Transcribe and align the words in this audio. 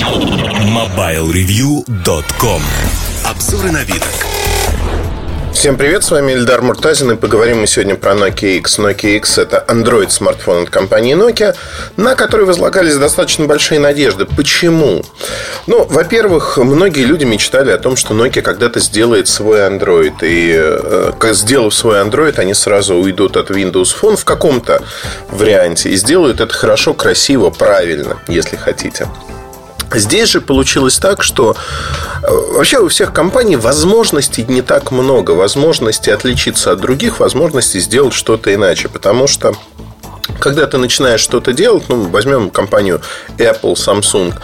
MobileReview.com 0.00 2.62
Обзоры 3.22 3.70
на 3.70 3.84
вид. 3.84 4.02
Всем 5.52 5.76
привет, 5.76 6.04
с 6.04 6.10
вами 6.10 6.32
Эльдар 6.32 6.62
Муртазин 6.62 7.10
и 7.10 7.16
поговорим 7.16 7.60
мы 7.60 7.66
сегодня 7.66 7.96
про 7.96 8.12
Nokia 8.12 8.56
X. 8.56 8.78
Nokia 8.78 9.18
X 9.18 9.36
это 9.36 9.62
Android 9.68 10.08
смартфон 10.08 10.62
от 10.62 10.70
компании 10.70 11.14
Nokia, 11.14 11.54
на 11.98 12.14
который 12.14 12.46
возлагались 12.46 12.96
достаточно 12.96 13.44
большие 13.44 13.78
надежды. 13.78 14.24
Почему? 14.24 15.04
Ну, 15.66 15.84
во-первых, 15.84 16.56
многие 16.56 17.04
люди 17.04 17.24
мечтали 17.24 17.70
о 17.70 17.76
том, 17.76 17.96
что 17.96 18.14
Nokia 18.14 18.40
когда-то 18.40 18.80
сделает 18.80 19.28
свой 19.28 19.58
Android. 19.58 20.14
И 20.22 20.54
э, 20.56 21.12
сделав 21.34 21.74
свой 21.74 22.00
Android, 22.00 22.38
они 22.38 22.54
сразу 22.54 22.94
уйдут 22.94 23.36
от 23.36 23.50
Windows 23.50 23.94
Phone 24.00 24.16
в 24.16 24.24
каком-то 24.24 24.82
варианте 25.28 25.90
и 25.90 25.96
сделают 25.96 26.40
это 26.40 26.54
хорошо, 26.54 26.94
красиво, 26.94 27.50
правильно, 27.50 28.16
если 28.28 28.56
хотите. 28.56 29.06
Здесь 29.92 30.28
же 30.28 30.40
получилось 30.40 30.98
так, 30.98 31.22
что 31.22 31.56
э, 32.22 32.28
вообще 32.30 32.78
у 32.78 32.88
всех 32.88 33.12
компаний 33.12 33.56
возможностей 33.56 34.44
не 34.46 34.62
так 34.62 34.92
много. 34.92 35.32
Возможности 35.32 36.10
отличиться 36.10 36.72
от 36.72 36.80
других, 36.80 37.20
возможности 37.20 37.78
сделать 37.78 38.14
что-то 38.14 38.54
иначе. 38.54 38.88
Потому 38.88 39.26
что 39.26 39.54
когда 40.40 40.66
ты 40.66 40.78
начинаешь 40.78 41.20
что-то 41.20 41.52
делать, 41.52 41.84
ну, 41.88 42.08
возьмем 42.08 42.50
компанию 42.50 43.00
Apple, 43.38 43.74
Samsung, 43.74 44.34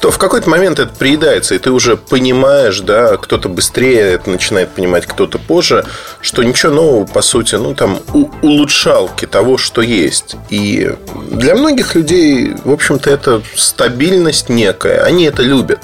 то 0.00 0.10
в 0.10 0.18
какой-то 0.18 0.50
момент 0.50 0.78
это 0.78 0.92
приедается, 0.94 1.54
и 1.54 1.58
ты 1.58 1.70
уже 1.70 1.96
понимаешь, 1.96 2.80
да, 2.80 3.16
кто-то 3.16 3.48
быстрее 3.48 4.12
это 4.14 4.30
начинает 4.30 4.70
понимать, 4.70 5.06
кто-то 5.06 5.38
позже, 5.38 5.84
что 6.20 6.42
ничего 6.42 6.72
нового, 6.72 7.06
по 7.06 7.22
сути, 7.22 7.54
ну, 7.54 7.74
там, 7.74 8.00
у- 8.12 8.30
улучшалки 8.42 9.26
того, 9.26 9.56
что 9.58 9.82
есть. 9.82 10.36
И 10.50 10.94
для 11.30 11.54
многих 11.54 11.94
людей, 11.94 12.54
в 12.64 12.72
общем-то, 12.72 13.10
это 13.10 13.42
стабильность 13.56 14.48
некая, 14.48 15.02
они 15.04 15.24
это 15.24 15.42
любят. 15.42 15.80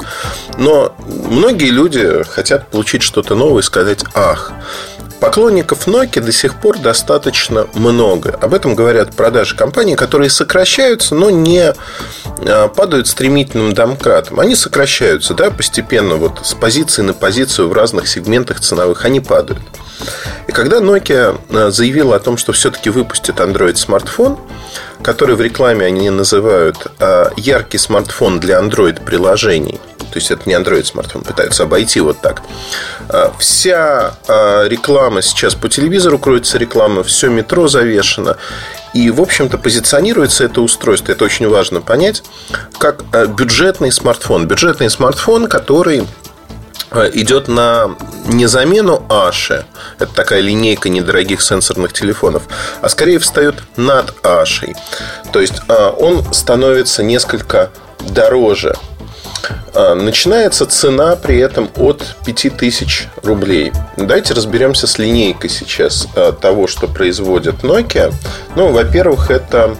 Но 0.58 0.94
многие 1.28 1.70
люди 1.70 2.24
хотят 2.28 2.68
получить 2.68 3.02
что-то 3.02 3.34
новое 3.34 3.62
и 3.62 3.64
сказать 3.64 4.04
«ах». 4.14 4.52
Поклонников 5.20 5.86
Nokia 5.86 6.20
до 6.20 6.32
сих 6.32 6.54
пор 6.60 6.78
достаточно 6.78 7.66
много. 7.74 8.38
Об 8.40 8.54
этом 8.54 8.74
говорят 8.74 9.14
продажи 9.14 9.54
компаний, 9.54 9.94
которые 9.94 10.30
сокращаются, 10.30 11.14
но 11.14 11.30
не 11.30 11.74
а, 12.46 12.68
падают 12.68 13.06
стремительным 13.06 13.74
домкратом. 13.74 14.40
Они 14.40 14.56
сокращаются 14.56 15.34
да, 15.34 15.50
постепенно, 15.50 16.16
вот 16.16 16.40
с 16.42 16.54
позиции 16.54 17.02
на 17.02 17.12
позицию 17.12 17.68
в 17.68 17.72
разных 17.72 18.08
сегментах 18.08 18.60
ценовых 18.60 19.04
они 19.04 19.20
падают. 19.20 19.60
И 20.46 20.52
когда 20.52 20.78
Nokia 20.78 21.38
а, 21.50 21.70
заявила 21.70 22.16
о 22.16 22.20
том, 22.20 22.36
что 22.38 22.52
все-таки 22.52 22.88
выпустит 22.90 23.36
Android 23.36 23.76
смартфон, 23.76 24.38
который 25.02 25.36
в 25.36 25.40
рекламе 25.40 25.86
они 25.86 26.08
называют 26.10 26.86
а, 26.98 27.30
яркий 27.36 27.78
смартфон 27.78 28.40
для 28.40 28.58
Android 28.58 29.04
приложений, 29.04 29.80
то 29.98 30.18
есть 30.18 30.30
это 30.30 30.48
не 30.48 30.54
Android 30.54 30.84
смартфон, 30.84 31.22
пытаются 31.22 31.62
обойти 31.62 32.00
вот 32.00 32.20
так. 32.20 32.42
Вся 33.38 34.14
реклама 34.26 35.09
сейчас 35.20 35.54
по 35.54 35.68
телевизору 35.68 36.18
кроется 36.18 36.58
реклама, 36.58 37.02
все 37.02 37.28
метро 37.28 37.66
завешено. 37.68 38.36
И, 38.94 39.10
в 39.10 39.20
общем-то, 39.20 39.58
позиционируется 39.58 40.44
это 40.44 40.60
устройство, 40.60 41.12
это 41.12 41.24
очень 41.24 41.48
важно 41.48 41.80
понять, 41.80 42.22
как 42.78 43.04
бюджетный 43.36 43.92
смартфон. 43.92 44.46
Бюджетный 44.46 44.90
смартфон, 44.90 45.48
который 45.48 46.06
идет 47.12 47.46
на 47.46 47.96
не 48.26 48.46
замену 48.46 49.04
Аши, 49.08 49.64
это 50.00 50.12
такая 50.12 50.40
линейка 50.40 50.88
недорогих 50.88 51.40
сенсорных 51.40 51.92
телефонов, 51.92 52.42
а 52.80 52.88
скорее 52.88 53.20
встает 53.20 53.56
над 53.76 54.12
Ашей. 54.26 54.74
То 55.32 55.40
есть 55.40 55.62
он 55.68 56.32
становится 56.34 57.04
несколько 57.04 57.70
дороже 58.00 58.74
Начинается 59.74 60.66
цена 60.66 61.16
при 61.16 61.38
этом 61.38 61.70
от 61.76 62.16
5000 62.24 63.08
рублей. 63.22 63.72
Давайте 63.96 64.34
разберемся 64.34 64.86
с 64.86 64.98
линейкой 64.98 65.50
сейчас 65.50 66.08
того, 66.40 66.66
что 66.66 66.86
производит 66.88 67.62
Nokia. 67.62 68.12
Ну, 68.56 68.72
во-первых, 68.72 69.30
это 69.30 69.76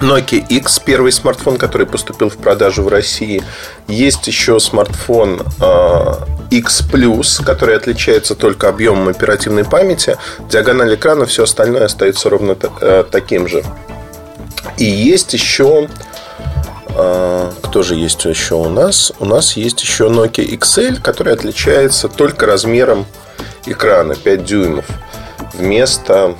Nokia 0.00 0.46
X, 0.48 0.78
первый 0.78 1.10
смартфон, 1.10 1.56
который 1.56 1.86
поступил 1.86 2.28
в 2.28 2.36
продажу 2.36 2.82
в 2.84 2.88
России. 2.88 3.42
Есть 3.88 4.26
еще 4.28 4.60
смартфон 4.60 5.42
X 6.50 6.82
Plus, 6.92 7.44
который 7.44 7.76
отличается 7.76 8.34
только 8.34 8.68
объемом 8.68 9.08
оперативной 9.08 9.64
памяти. 9.64 10.16
Диагональ 10.48 10.94
экрана, 10.94 11.26
все 11.26 11.44
остальное 11.44 11.86
остается 11.86 12.30
ровно 12.30 12.54
таким 13.10 13.48
же. 13.48 13.64
И 14.76 14.84
есть 14.84 15.32
еще 15.32 15.88
кто 16.92 17.82
же 17.82 17.94
есть 17.94 18.24
еще 18.24 18.54
у 18.56 18.68
нас? 18.68 19.12
У 19.18 19.24
нас 19.24 19.56
есть 19.56 19.82
еще 19.82 20.08
Nokia 20.08 20.44
XL, 20.58 21.00
который 21.00 21.32
отличается 21.32 22.08
только 22.08 22.46
размером 22.46 23.06
экрана 23.66 24.14
5 24.14 24.44
дюймов 24.44 24.86
вместо 25.54 26.34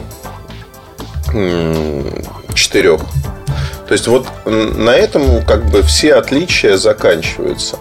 4. 1.29 2.99
То 2.99 3.93
есть 3.93 4.07
вот 4.07 4.27
на 4.45 4.91
этом 4.91 5.45
как 5.45 5.67
бы 5.71 5.83
все 5.83 6.15
отличия 6.15 6.77
заканчиваются. 6.77 7.79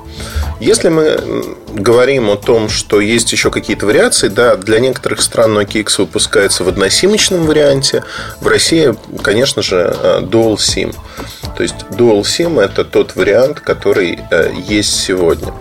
Если 0.60 0.90
мы 0.90 1.56
говорим 1.74 2.30
о 2.30 2.36
том, 2.36 2.70
что 2.70 3.00
есть 3.00 3.32
еще 3.32 3.52
какие-то 3.52 3.86
вариации, 3.86 4.28
да, 4.28 4.56
для 4.56 4.80
некоторых 4.80 5.22
стран 5.22 5.58
Nokia 5.58 5.82
X 5.82 6.00
выпускается 6.00 6.64
в 6.64 6.68
односимочном 6.68 7.46
варианте. 7.46 8.04
В 8.42 8.48
России, 8.48 8.96
конечно 9.22 9.62
же, 9.62 9.96
Dual 10.22 10.56
SIM. 10.56 10.96
То 11.56 11.64
есть 11.64 11.76
Dual 11.92 12.22
SIM 12.22 12.60
это 12.60 12.84
тот 12.84 13.16
вариант, 13.16 13.60
который 13.60 14.20
есть 14.68 15.00
сегодня. 15.00 15.54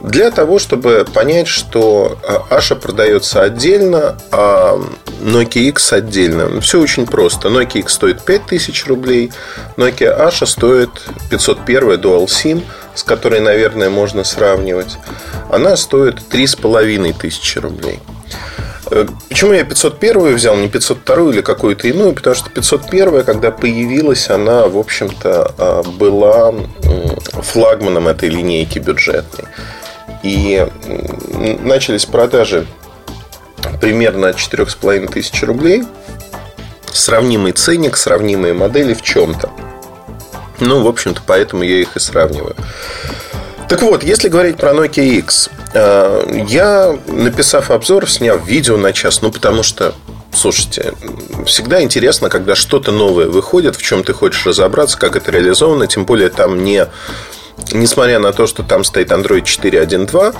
Для 0.00 0.30
того, 0.30 0.58
чтобы 0.58 1.06
понять, 1.12 1.48
что 1.48 2.18
Аша 2.50 2.76
продается 2.76 3.42
отдельно, 3.42 4.16
а 4.30 4.78
Nokia 5.22 5.68
X 5.68 5.92
отдельно. 5.92 6.60
Все 6.60 6.80
очень 6.80 7.06
просто. 7.06 7.48
Nokia 7.48 7.80
X 7.80 7.94
стоит 7.94 8.22
5000 8.24 8.86
рублей, 8.86 9.32
Nokia 9.76 10.16
Asha 10.16 10.46
стоит 10.46 10.90
501 11.30 12.00
Dual 12.00 12.26
SIM, 12.26 12.62
с 12.96 13.04
которой, 13.04 13.40
наверное, 13.40 13.90
можно 13.90 14.24
сравнивать. 14.24 14.98
Она 15.50 15.76
стоит 15.76 16.26
3500 16.28 17.62
рублей. 17.62 18.00
Почему 19.28 19.52
я 19.52 19.64
501 19.64 20.34
взял, 20.34 20.56
не 20.56 20.68
502 20.68 21.30
или 21.30 21.40
какую-то 21.40 21.88
иную? 21.88 22.14
Потому 22.14 22.36
что 22.36 22.50
501, 22.50 23.24
когда 23.24 23.50
появилась, 23.50 24.30
она, 24.30 24.66
в 24.68 24.78
общем-то, 24.78 25.84
была 25.98 26.54
флагманом 27.42 28.08
этой 28.08 28.28
линейки 28.28 28.78
бюджетной. 28.78 29.46
И 30.22 30.66
начались 31.62 32.06
продажи 32.06 32.66
примерно 33.80 34.28
от 34.28 34.36
4,5 34.36 35.12
тысяч 35.12 35.42
рублей. 35.42 35.84
Сравнимый 36.92 37.52
ценник, 37.52 37.96
сравнимые 37.96 38.54
модели 38.54 38.94
в 38.94 39.02
чем-то. 39.02 39.50
Ну, 40.60 40.82
в 40.82 40.88
общем-то, 40.88 41.20
поэтому 41.26 41.62
я 41.62 41.80
их 41.80 41.96
и 41.96 42.00
сравниваю. 42.00 42.56
Так 43.68 43.82
вот, 43.82 44.04
если 44.04 44.28
говорить 44.28 44.56
про 44.56 44.70
Nokia 44.70 45.04
X, 45.18 45.50
я, 45.74 46.96
написав 47.06 47.70
обзор, 47.70 48.08
сняв 48.08 48.46
видео 48.46 48.76
на 48.76 48.92
час, 48.92 49.22
ну, 49.22 49.30
потому 49.30 49.62
что 49.62 49.94
Слушайте, 50.36 50.92
всегда 51.46 51.82
интересно, 51.82 52.28
когда 52.28 52.54
что-то 52.54 52.92
новое 52.92 53.26
выходит, 53.26 53.74
в 53.74 53.82
чем 53.82 54.04
ты 54.04 54.12
хочешь 54.12 54.44
разобраться, 54.44 54.98
как 54.98 55.16
это 55.16 55.30
реализовано, 55.30 55.86
тем 55.86 56.04
более 56.04 56.28
там 56.28 56.62
не, 56.62 56.86
несмотря 57.72 58.18
на 58.18 58.34
то, 58.34 58.46
что 58.46 58.62
там 58.62 58.84
стоит 58.84 59.10
Android 59.12 59.44
4.1.2, 59.44 60.34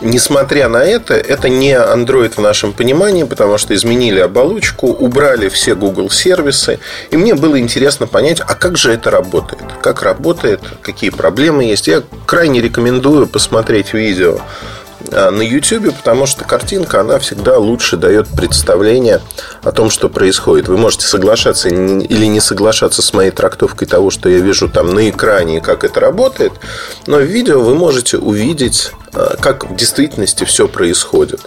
Несмотря 0.00 0.68
на 0.68 0.82
это, 0.82 1.14
это 1.14 1.48
не 1.48 1.72
Android 1.72 2.34
в 2.34 2.40
нашем 2.40 2.72
понимании, 2.72 3.24
потому 3.24 3.58
что 3.58 3.74
изменили 3.74 4.20
оболочку, 4.20 4.86
убрали 4.88 5.48
все 5.48 5.74
Google 5.74 6.10
сервисы. 6.10 6.78
И 7.10 7.16
мне 7.16 7.34
было 7.34 7.58
интересно 7.60 8.06
понять, 8.06 8.40
а 8.40 8.54
как 8.54 8.78
же 8.78 8.92
это 8.92 9.10
работает? 9.10 9.62
Как 9.82 10.02
работает, 10.02 10.60
какие 10.82 11.10
проблемы 11.10 11.64
есть. 11.64 11.86
Я 11.86 12.02
крайне 12.26 12.60
рекомендую 12.60 13.26
посмотреть 13.26 13.92
видео 13.92 14.40
на 15.10 15.42
YouTube, 15.42 15.94
потому 15.96 16.26
что 16.26 16.44
картинка, 16.44 17.00
она 17.00 17.18
всегда 17.18 17.58
лучше 17.58 17.96
дает 17.96 18.28
представление 18.28 19.20
о 19.62 19.72
том, 19.72 19.90
что 19.90 20.08
происходит. 20.08 20.68
Вы 20.68 20.76
можете 20.76 21.06
соглашаться 21.06 21.68
или 21.68 22.26
не 22.26 22.40
соглашаться 22.40 23.02
с 23.02 23.12
моей 23.12 23.30
трактовкой 23.30 23.88
того, 23.88 24.10
что 24.10 24.28
я 24.28 24.38
вижу 24.38 24.68
там 24.68 24.94
на 24.94 25.08
экране 25.10 25.58
и 25.58 25.60
как 25.60 25.84
это 25.84 26.00
работает, 26.00 26.52
но 27.06 27.18
в 27.18 27.24
видео 27.24 27.60
вы 27.60 27.74
можете 27.74 28.18
увидеть, 28.18 28.92
как 29.40 29.68
в 29.68 29.74
действительности 29.76 30.44
все 30.44 30.68
происходит. 30.68 31.40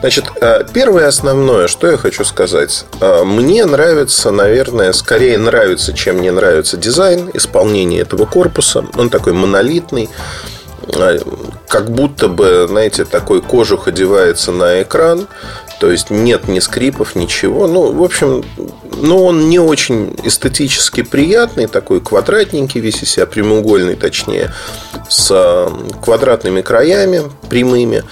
Значит, 0.00 0.24
первое 0.72 1.06
основное, 1.06 1.68
что 1.68 1.86
я 1.86 1.96
хочу 1.96 2.24
сказать. 2.24 2.84
Мне 3.00 3.64
нравится, 3.66 4.30
наверное, 4.30 4.92
скорее 4.92 5.38
нравится, 5.38 5.92
чем 5.92 6.20
не 6.20 6.30
нравится 6.30 6.76
дизайн, 6.76 7.30
исполнение 7.34 8.00
этого 8.00 8.26
корпуса. 8.26 8.84
Он 8.96 9.10
такой 9.10 9.34
монолитный 9.34 10.08
как 11.68 11.90
будто 11.90 12.28
бы, 12.28 12.66
знаете, 12.68 13.04
такой 13.04 13.40
кожух 13.40 13.88
одевается 13.88 14.52
на 14.52 14.82
экран. 14.82 15.26
То 15.80 15.90
есть 15.90 16.10
нет 16.10 16.46
ни 16.48 16.58
скрипов, 16.58 17.16
ничего. 17.16 17.66
Ну, 17.66 17.92
в 17.92 18.02
общем, 18.02 18.44
ну, 18.96 19.24
он 19.24 19.48
не 19.48 19.58
очень 19.58 20.16
эстетически 20.22 21.02
приятный, 21.02 21.66
такой 21.66 22.00
квадратненький, 22.00 22.80
весь 22.80 23.02
из 23.02 23.10
себя 23.10 23.26
прямоугольный, 23.26 23.96
точнее, 23.96 24.52
с 25.08 25.70
квадратными 26.02 26.60
краями, 26.60 27.22
прямыми. 27.48 28.04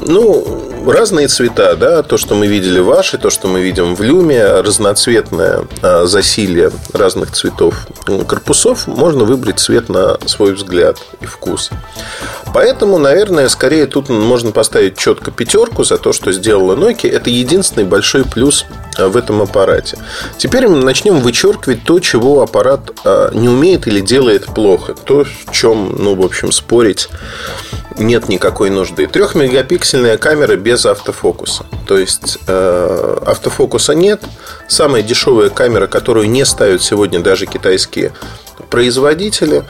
Ну, 0.00 0.68
разные 0.86 1.26
цвета, 1.28 1.74
да, 1.74 2.02
то, 2.02 2.16
что 2.16 2.34
мы 2.34 2.46
видели 2.46 2.78
ваши, 2.78 3.18
то, 3.18 3.30
что 3.30 3.48
мы 3.48 3.60
видим 3.60 3.96
в 3.96 4.00
люме, 4.00 4.44
разноцветное 4.44 5.64
а, 5.82 6.06
засилье 6.06 6.70
разных 6.92 7.32
цветов 7.32 7.86
корпусов, 8.26 8.86
можно 8.86 9.24
выбрать 9.24 9.58
цвет 9.58 9.88
на 9.88 10.18
свой 10.26 10.54
взгляд 10.54 10.98
и 11.20 11.26
вкус. 11.26 11.70
Поэтому, 12.54 12.98
наверное, 12.98 13.48
скорее 13.48 13.86
тут 13.86 14.08
можно 14.08 14.52
поставить 14.52 14.96
четко 14.96 15.30
пятерку 15.30 15.84
за 15.84 15.98
то, 15.98 16.12
что 16.12 16.32
сделала 16.32 16.76
Nokia. 16.76 17.10
Это 17.10 17.30
единственный 17.30 17.84
большой 17.84 18.24
плюс 18.24 18.64
в 19.06 19.16
этом 19.16 19.42
аппарате. 19.42 19.98
Теперь 20.36 20.68
мы 20.68 20.82
начнем 20.82 21.20
вычеркивать 21.20 21.84
то, 21.84 22.00
чего 22.00 22.42
аппарат 22.42 22.90
а, 23.04 23.30
не 23.32 23.48
умеет 23.48 23.86
или 23.86 24.00
делает 24.00 24.46
плохо. 24.46 24.94
То, 24.94 25.24
в 25.24 25.52
чем, 25.52 25.94
ну, 25.98 26.14
в 26.14 26.24
общем, 26.24 26.52
спорить 26.52 27.08
нет 27.98 28.28
никакой 28.28 28.70
нужды. 28.70 29.06
Трехмегапиксельная 29.06 30.18
камера 30.18 30.56
без 30.56 30.86
автофокуса. 30.86 31.64
То 31.86 31.98
есть 31.98 32.38
э, 32.46 33.18
автофокуса 33.26 33.94
нет. 33.94 34.22
Самая 34.68 35.02
дешевая 35.02 35.50
камера, 35.50 35.86
которую 35.86 36.30
не 36.30 36.44
ставят 36.44 36.82
сегодня 36.82 37.20
даже 37.20 37.46
китайские 37.46 38.12
производители. 38.70 39.64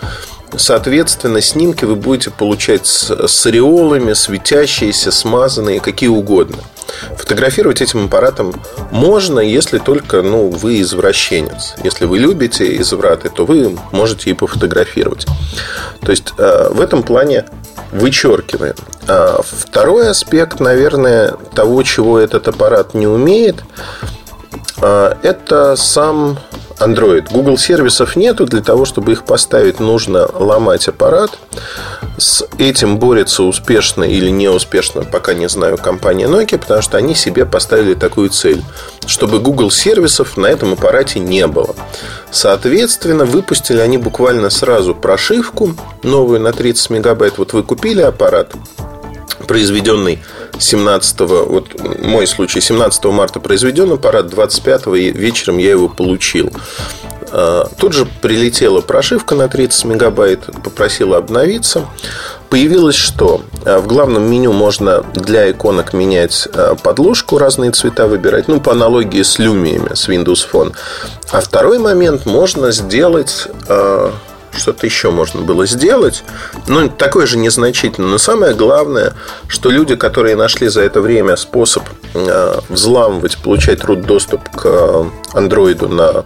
Соответственно, 0.57 1.41
снимки 1.41 1.85
вы 1.85 1.97
будете 1.97 2.31
получать 2.31 2.87
с, 2.87 3.11
с 3.11 3.47
ореолами, 3.47 4.13
светящиеся, 4.13 5.11
смазанные, 5.11 5.81
какие 5.81 6.09
угодно. 6.09 6.59
Фотографировать 7.17 7.83
этим 7.83 8.07
аппаратом 8.07 8.55
можно, 8.91 9.41
если 9.41 9.79
только 9.79 10.23
ну, 10.23 10.49
вы 10.49 10.81
извращенец. 10.81 11.75
Если 11.85 12.07
вы 12.07 12.19
любите 12.19 12.81
извраты, 12.81 13.29
то 13.29 13.45
вы 13.45 13.77
можете 13.93 14.31
и 14.31 14.35
пофотографировать. 14.35 15.27
То 16.01 16.11
есть 16.11 16.33
э, 16.39 16.69
в 16.71 16.81
этом 16.81 17.03
плане 17.03 17.45
вычеркиваем. 17.93 18.75
А 19.07 19.41
второй 19.43 20.09
аспект, 20.11 20.61
наверное, 20.61 21.35
того, 21.55 21.83
чего 21.83 22.19
этот 22.19 22.49
аппарат 22.49 22.95
не 22.95 23.07
умеет, 23.07 23.57
а, 24.81 25.17
это 25.23 25.77
сам 25.77 26.39
Android. 26.81 27.29
Google 27.31 27.59
сервисов 27.59 28.17
нету. 28.17 28.47
Для 28.47 28.61
того, 28.61 28.85
чтобы 28.85 29.13
их 29.13 29.25
поставить, 29.25 29.81
нужно 29.81 30.29
ломать 30.33 30.89
аппарат. 30.89 31.39
С 32.19 32.45
этим 32.59 32.99
борется 32.99 33.43
успешно 33.43 34.05
или 34.05 34.31
неуспешно, 34.31 35.05
пока 35.05 35.35
не 35.35 35.49
знаю, 35.49 35.79
компания 35.79 36.27
Nokia, 36.27 36.59
потому 36.59 36.83
что 36.83 36.97
они 36.97 37.15
себе 37.15 37.47
поставили 37.47 37.95
такую 37.95 38.31
цель, 38.31 38.63
чтобы 39.07 39.39
Google 39.39 39.71
сервисов 39.71 40.37
на 40.37 40.47
этом 40.47 40.73
аппарате 40.73 41.21
не 41.21 41.47
было. 41.47 41.75
Соответственно, 42.31 43.25
выпустили 43.25 43.79
они 43.79 43.99
буквально 43.99 44.51
сразу 44.51 44.95
прошивку 44.95 45.75
новую 46.03 46.41
на 46.41 46.53
30 46.53 46.91
мегабайт. 46.91 47.39
Вот 47.39 47.53
вы 47.53 47.63
купили 47.63 48.03
аппарат, 48.03 48.53
произведенный 49.49 50.21
17 50.59 51.21
вот 51.21 51.81
мой 52.01 52.27
случай, 52.27 52.61
17 52.61 53.05
марта 53.07 53.41
произведен 53.41 53.93
аппарат, 53.93 54.29
25 54.29 54.87
вечером 54.87 55.59
я 55.59 55.71
его 55.71 55.89
получил. 55.89 56.53
А, 57.31 57.69
тут 57.79 57.93
же 57.93 58.07
прилетела 58.21 58.81
прошивка 58.81 59.35
на 59.35 59.49
30 59.49 59.85
мегабайт, 59.87 60.47
попросила 60.63 61.17
обновиться. 61.17 61.87
Появилось 62.51 62.97
что? 62.97 63.43
А, 63.65 63.81
в 63.81 63.87
главном 63.87 64.31
меню 64.31 64.53
можно 64.53 65.03
для 65.15 65.51
иконок 65.51 65.93
менять 65.93 66.49
а, 66.53 66.75
подложку, 66.75 67.39
разные 67.39 67.71
цвета 67.73 68.07
выбирать, 68.07 68.49
ну, 68.49 68.61
по 68.61 68.73
аналогии 68.73 69.23
с 69.23 69.39
люмиями, 69.39 69.95
с 69.95 70.09
Windows 70.09 70.47
Phone. 70.51 70.75
А 71.31 71.41
второй 71.41 71.79
момент 71.79 72.27
можно 72.27 72.71
сделать 72.71 73.49
что-то 74.57 74.87
еще 74.87 75.11
можно 75.11 75.43
было 75.43 75.67
сделать. 75.67 76.25
Ну, 76.67 76.89
такое 76.89 77.27
же 77.27 77.39
незначительно. 77.39 78.09
Но 78.09 78.19
самое 78.19 78.55
главное, 78.55 79.15
что 79.49 79.71
люди, 79.71 79.97
которые 79.97 80.37
нашли 80.37 80.69
за 80.69 80.83
это 80.83 81.01
время 81.01 81.37
способ 81.37 81.85
взламывать, 82.69 83.39
получать 83.39 83.81
root 83.81 84.05
доступ 84.05 84.49
к 84.51 85.07
андроиду 85.33 85.89
на 85.89 86.25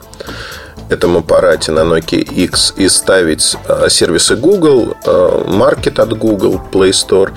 этом 0.88 1.16
аппарате 1.16 1.72
на 1.72 1.80
Nokia 1.80 2.22
X 2.22 2.74
и 2.76 2.88
ставить 2.88 3.56
а, 3.66 3.88
сервисы 3.88 4.36
Google, 4.36 4.94
Market 5.04 6.00
от 6.00 6.16
Google, 6.19 6.60
Play 6.70 6.90
Store, 6.90 7.30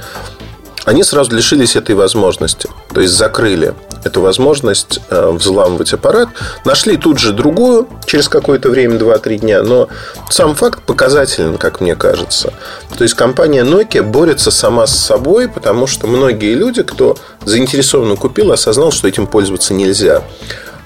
они 0.86 1.04
сразу 1.04 1.36
лишились 1.36 1.76
этой 1.76 1.96
возможности. 1.96 2.70
То 2.94 3.02
есть 3.02 3.14
закрыли 3.14 3.74
эту 4.04 4.22
возможность 4.22 5.00
а, 5.10 5.32
взламывать 5.32 5.94
аппарат. 5.94 6.30
Нашли 6.64 6.96
тут 6.96 7.18
же 7.18 7.34
другую 7.34 7.88
через 8.06 8.30
какое-то 8.30 8.70
время, 8.70 8.98
2-3 8.98 9.38
дня. 9.38 9.64
Но 9.64 9.90
сам 10.30 10.56
факт 10.56 10.84
показателен, 10.84 11.58
как 11.58 11.82
мне 11.82 11.96
кажется. 11.96 12.54
То 12.98 13.04
есть 13.04 13.16
компания 13.16 13.64
Nokia 13.64 14.04
борется 14.04 14.52
сама 14.52 14.86
с 14.88 14.98
собой, 14.98 15.50
потому 15.50 15.88
что 15.88 16.08
многие 16.08 16.54
люди, 16.54 16.84
кто 16.84 17.18
заинтересованно 17.44 18.16
купил, 18.16 18.52
осознал, 18.52 18.92
что 18.92 19.08
этим 19.08 19.28
пользоваться 19.28 19.74
нельзя 19.74 20.24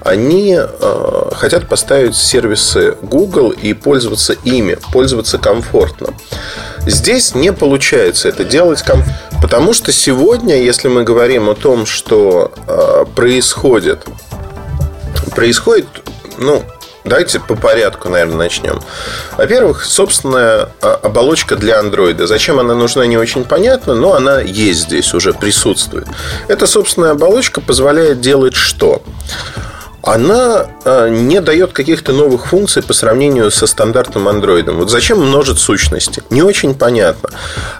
они 0.02 0.56
э, 0.58 1.30
хотят 1.34 1.68
поставить 1.68 2.16
сервисы 2.16 2.96
Google 3.02 3.50
и 3.50 3.74
пользоваться 3.74 4.32
ими, 4.44 4.78
пользоваться 4.92 5.38
комфортно. 5.38 6.14
Здесь 6.86 7.34
не 7.34 7.52
получается 7.52 8.28
это 8.28 8.44
делать. 8.44 8.82
Потому 9.42 9.72
что 9.72 9.90
сегодня, 9.92 10.62
если 10.62 10.88
мы 10.88 11.02
говорим 11.02 11.48
о 11.48 11.54
том, 11.54 11.86
что 11.86 12.52
э, 12.66 13.04
происходит, 13.14 14.04
происходит, 15.34 15.86
ну, 16.38 16.62
Давайте 17.02 17.40
по 17.40 17.56
порядку, 17.56 18.10
наверное, 18.10 18.36
начнем. 18.36 18.78
Во-первых, 19.36 19.84
собственная 19.84 20.68
а, 20.82 21.00
оболочка 21.02 21.56
для 21.56 21.80
андроида. 21.80 22.26
Зачем 22.26 22.60
она 22.60 22.74
нужна, 22.74 23.06
не 23.06 23.16
очень 23.16 23.44
понятно, 23.44 23.94
но 23.94 24.14
она 24.14 24.40
есть 24.40 24.80
здесь, 24.80 25.14
уже 25.14 25.32
присутствует. 25.32 26.06
Эта 26.46 26.66
собственная 26.66 27.12
оболочка 27.12 27.62
позволяет 27.62 28.20
делать 28.20 28.54
что? 28.54 29.02
Она 30.02 30.66
э, 30.84 31.08
не 31.10 31.40
дает 31.40 31.72
каких-то 31.72 32.12
новых 32.12 32.46
функций 32.46 32.82
по 32.82 32.92
сравнению 32.92 33.50
со 33.50 33.66
стандартным 33.66 34.28
андроидом. 34.28 34.76
Вот 34.76 34.90
зачем 34.90 35.20
множить 35.20 35.58
сущности? 35.58 36.22
Не 36.30 36.42
очень 36.42 36.74
понятно. 36.74 37.30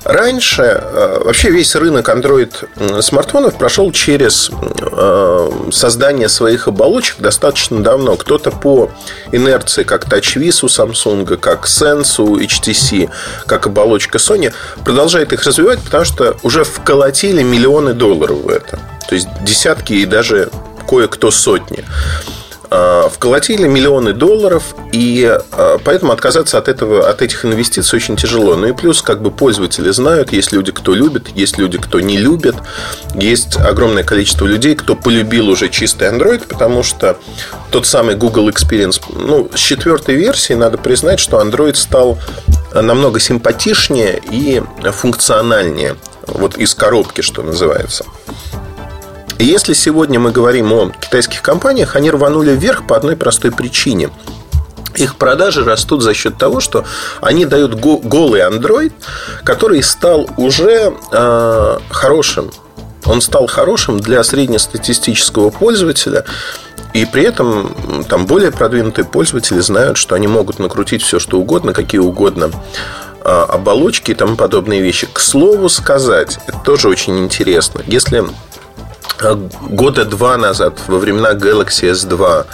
Раньше 0.05 0.62
э, 0.62 1.22
вообще 1.25 1.50
весь 1.50 1.75
рынок 1.75 2.08
Android 2.08 3.02
смартфонов 3.02 3.56
прошел 3.56 3.90
через 3.93 4.50
э, 4.81 5.50
создание 5.72 6.28
своих 6.28 6.69
оболочек 6.69 7.20
достаточно 7.20 7.82
давно. 7.82 8.17
Кто-то 8.17 8.50
по 8.50 8.90
инерции, 9.32 9.82
как 9.84 10.06
TouchWiz 10.06 10.64
у 10.64 10.67
Samsung, 10.67 11.37
как 11.38 11.67
Sense 11.67 12.20
у 12.22 12.38
HTC, 12.38 13.08
как 13.46 13.67
оболочка 13.67 14.19
Sony, 14.19 14.52
продолжает 14.84 15.32
их 15.32 15.43
развивать, 15.44 15.81
потому 15.81 16.05
что 16.05 16.36
уже 16.43 16.65
вколотили 16.65 17.43
миллионы 17.43 17.94
долларов 17.94 18.39
в 18.43 18.48
это. 18.48 18.79
То 19.08 19.15
есть 19.15 19.29
десятки 19.43 19.94
и 19.94 20.06
даже 20.06 20.50
кое-кто 20.91 21.31
сотни 21.31 21.85
а, 22.73 23.09
вколотили 23.09 23.69
миллионы 23.69 24.13
долларов, 24.13 24.75
и 24.93 25.25
а, 25.53 25.79
поэтому 25.85 26.13
отказаться 26.13 26.59
от, 26.59 26.67
этого, 26.67 27.09
от 27.09 27.23
этих 27.23 27.44
инвестиций 27.44 27.97
очень 27.97 28.17
тяжело. 28.17 28.56
Ну 28.56 28.67
и 28.67 28.73
плюс, 28.73 29.01
как 29.01 29.23
бы 29.23 29.31
пользователи 29.31 29.91
знают, 29.91 30.32
есть 30.32 30.51
люди, 30.51 30.73
кто 30.73 30.94
любит, 30.94 31.29
есть 31.35 31.59
люди, 31.59 31.79
кто 31.79 32.01
не 32.01 32.17
любит, 32.19 32.56
есть 33.15 33.56
огромное 33.56 34.03
количество 34.03 34.47
людей, 34.47 34.75
кто 34.75 34.97
полюбил 34.97 35.49
уже 35.49 35.69
чистый 35.69 36.09
Android, 36.09 36.47
потому 36.49 36.82
что 36.82 37.17
тот 37.70 37.87
самый 37.87 38.17
Google 38.17 38.49
Experience, 38.49 39.01
ну, 39.13 39.49
с 39.55 39.59
четвертой 39.59 40.17
версии 40.17 40.55
надо 40.55 40.77
признать, 40.77 41.20
что 41.20 41.41
Android 41.41 41.77
стал 41.77 42.19
намного 42.75 43.20
симпатичнее 43.20 44.20
и 44.31 44.61
функциональнее. 44.93 45.97
Вот 46.27 46.56
из 46.56 46.75
коробки, 46.75 47.20
что 47.20 47.43
называется. 47.43 48.05
И 49.41 49.44
если 49.44 49.73
сегодня 49.73 50.20
мы 50.20 50.32
говорим 50.32 50.70
о 50.75 50.91
китайских 50.91 51.41
компаниях, 51.41 51.97
они 51.97 52.11
рванули 52.11 52.51
вверх 52.51 52.87
по 52.87 52.94
одной 52.94 53.17
простой 53.17 53.51
причине. 53.51 54.11
Их 54.97 55.17
продажи 55.17 55.65
растут 55.65 56.03
за 56.03 56.13
счет 56.13 56.37
того, 56.37 56.61
что 56.61 56.85
они 57.23 57.47
дают 57.47 57.75
голый 57.75 58.43
Android, 58.43 58.93
который 59.43 59.82
стал 59.82 60.29
уже 60.37 60.93
э, 61.11 61.79
хорошим. 61.89 62.51
Он 63.06 63.23
стал 63.23 63.47
хорошим 63.47 63.99
для 63.99 64.23
среднестатистического 64.25 65.49
пользователя. 65.49 66.27
И 66.93 67.06
при 67.06 67.23
этом 67.23 68.05
там 68.11 68.27
более 68.27 68.51
продвинутые 68.51 69.06
пользователи 69.06 69.61
знают, 69.61 69.97
что 69.97 70.17
они 70.17 70.27
могут 70.27 70.59
накрутить 70.59 71.03
все, 71.03 71.19
что 71.19 71.41
угодно, 71.41 71.73
какие 71.73 72.01
угодно 72.01 72.51
а, 73.23 73.44
оболочки 73.44 74.11
и 74.11 74.15
тому 74.15 74.37
подобные 74.37 74.82
вещи. 74.82 75.06
К 75.11 75.19
слову 75.19 75.70
сказать, 75.70 76.39
это 76.47 76.59
тоже 76.59 76.89
очень 76.89 77.19
интересно. 77.19 77.81
Если 77.87 78.25
года 79.20 80.05
два 80.05 80.36
назад, 80.36 80.79
во 80.86 80.98
времена 80.98 81.32
Galaxy 81.32 81.91
S2, 81.93 82.46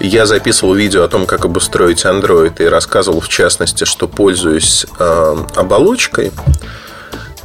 я 0.00 0.26
записывал 0.26 0.74
видео 0.74 1.04
о 1.04 1.08
том, 1.08 1.26
как 1.26 1.44
обустроить 1.44 2.04
Android 2.04 2.62
и 2.62 2.64
рассказывал, 2.66 3.20
в 3.20 3.28
частности, 3.28 3.84
что 3.84 4.08
пользуюсь 4.08 4.86
э, 4.98 5.36
оболочкой. 5.56 6.32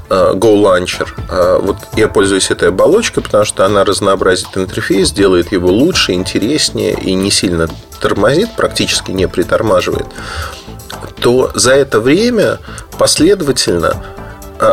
Go 0.09 0.55
Launcher. 0.59 1.61
Вот 1.61 1.77
я 1.95 2.07
пользуюсь 2.07 2.49
этой 2.49 2.69
оболочкой, 2.69 3.21
потому 3.21 3.45
что 3.45 3.63
она 3.63 3.85
разнообразит 3.85 4.47
интерфейс, 4.55 5.11
делает 5.11 5.51
его 5.51 5.69
лучше, 5.69 6.13
интереснее 6.13 6.93
и 6.93 7.13
не 7.13 7.29
сильно 7.29 7.67
тормозит, 8.01 8.55
практически 8.55 9.11
не 9.11 9.27
притормаживает. 9.27 10.07
То 11.21 11.51
за 11.53 11.73
это 11.73 11.99
время 11.99 12.57
последовательно 12.97 14.03
а, 14.17 14.18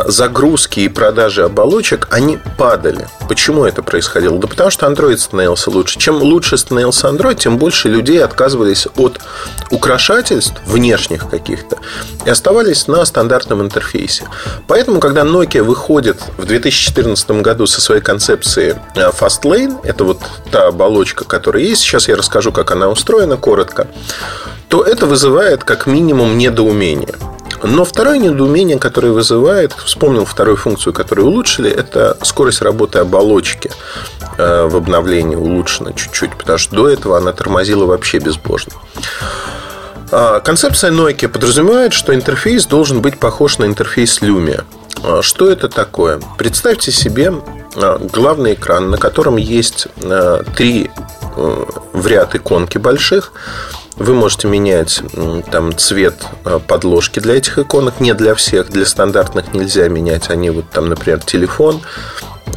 загрузки 0.07 0.81
и 0.81 0.89
продажи 0.89 1.43
оболочек, 1.43 2.07
они 2.11 2.39
падали. 2.57 3.07
Почему 3.27 3.65
это 3.65 3.81
происходило? 3.81 4.37
Да 4.37 4.47
потому 4.47 4.69
что 4.69 4.85
Android 4.85 5.17
становился 5.17 5.69
лучше. 5.69 5.99
Чем 5.99 6.21
лучше 6.21 6.57
становился 6.57 7.07
Android, 7.07 7.35
тем 7.35 7.57
больше 7.57 7.89
людей 7.89 8.23
отказывались 8.23 8.87
от 8.95 9.19
украшательств 9.71 10.55
внешних 10.65 11.29
каких-то 11.29 11.77
и 12.25 12.29
оставались 12.29 12.87
на 12.87 13.05
стандартном 13.05 13.61
интерфейсе. 13.61 14.27
Поэтому, 14.67 14.99
когда 14.99 15.21
Nokia 15.21 15.63
выходит 15.63 16.21
в 16.37 16.45
2014 16.45 17.31
году 17.41 17.67
со 17.67 17.81
своей 17.81 18.01
концепцией 18.01 18.75
а, 18.95 19.11
Fastlane, 19.11 19.79
это 19.83 20.03
вот 20.03 20.19
та 20.51 20.67
оболочка, 20.67 21.23
которая 21.23 21.63
есть, 21.63 21.81
сейчас 21.81 22.07
я 22.07 22.15
расскажу, 22.15 22.51
как 22.51 22.71
она 22.71 22.89
устроена 22.89 23.37
коротко, 23.37 23.87
то 24.67 24.83
это 24.83 25.05
вызывает 25.05 25.63
как 25.63 25.87
минимум 25.87 26.37
недоумение. 26.37 27.15
Но 27.63 27.85
второе 27.85 28.17
недоумение, 28.17 28.77
которое 28.77 29.11
вызывает, 29.11 29.73
вспомнил 29.73 30.25
вторую 30.25 30.57
функцию, 30.57 30.93
которую 30.93 31.27
улучшили, 31.27 31.69
это 31.69 32.17
скорость 32.21 32.61
работы 32.61 32.99
оболочки 32.99 33.71
э, 34.37 34.67
в 34.67 34.75
обновлении 34.75 35.35
улучшена 35.35 35.93
чуть-чуть, 35.93 36.35
потому 36.35 36.57
что 36.57 36.75
до 36.75 36.89
этого 36.89 37.17
она 37.17 37.33
тормозила 37.33 37.85
вообще 37.85 38.19
безбожно. 38.19 38.73
А, 40.11 40.39
концепция 40.39 40.91
Nokia 40.91 41.27
подразумевает, 41.27 41.93
что 41.93 42.13
интерфейс 42.13 42.65
должен 42.65 43.01
быть 43.01 43.19
похож 43.19 43.57
на 43.57 43.65
интерфейс 43.65 44.21
Lumia. 44.21 44.63
А, 45.03 45.21
что 45.21 45.49
это 45.49 45.67
такое? 45.67 46.21
Представьте 46.37 46.91
себе 46.91 47.33
а, 47.75 47.97
главный 47.97 48.53
экран, 48.53 48.89
на 48.89 48.97
котором 48.97 49.37
есть 49.37 49.87
три 50.55 50.89
э, 51.35 51.65
в 51.93 52.07
ряд 52.07 52.35
иконки 52.35 52.77
больших, 52.77 53.33
вы 53.97 54.13
можете 54.13 54.47
менять 54.47 55.01
там 55.51 55.75
цвет 55.75 56.25
э, 56.45 56.59
подложки 56.65 57.19
для 57.19 57.35
этих 57.35 57.57
иконок, 57.57 57.99
не 57.99 58.13
для 58.13 58.35
всех, 58.35 58.69
для 58.69 58.85
стандартных 58.85 59.53
нельзя 59.53 59.87
менять. 59.87 60.29
Они 60.29 60.49
вот 60.49 60.69
там, 60.69 60.89
например, 60.89 61.21
телефон 61.23 61.81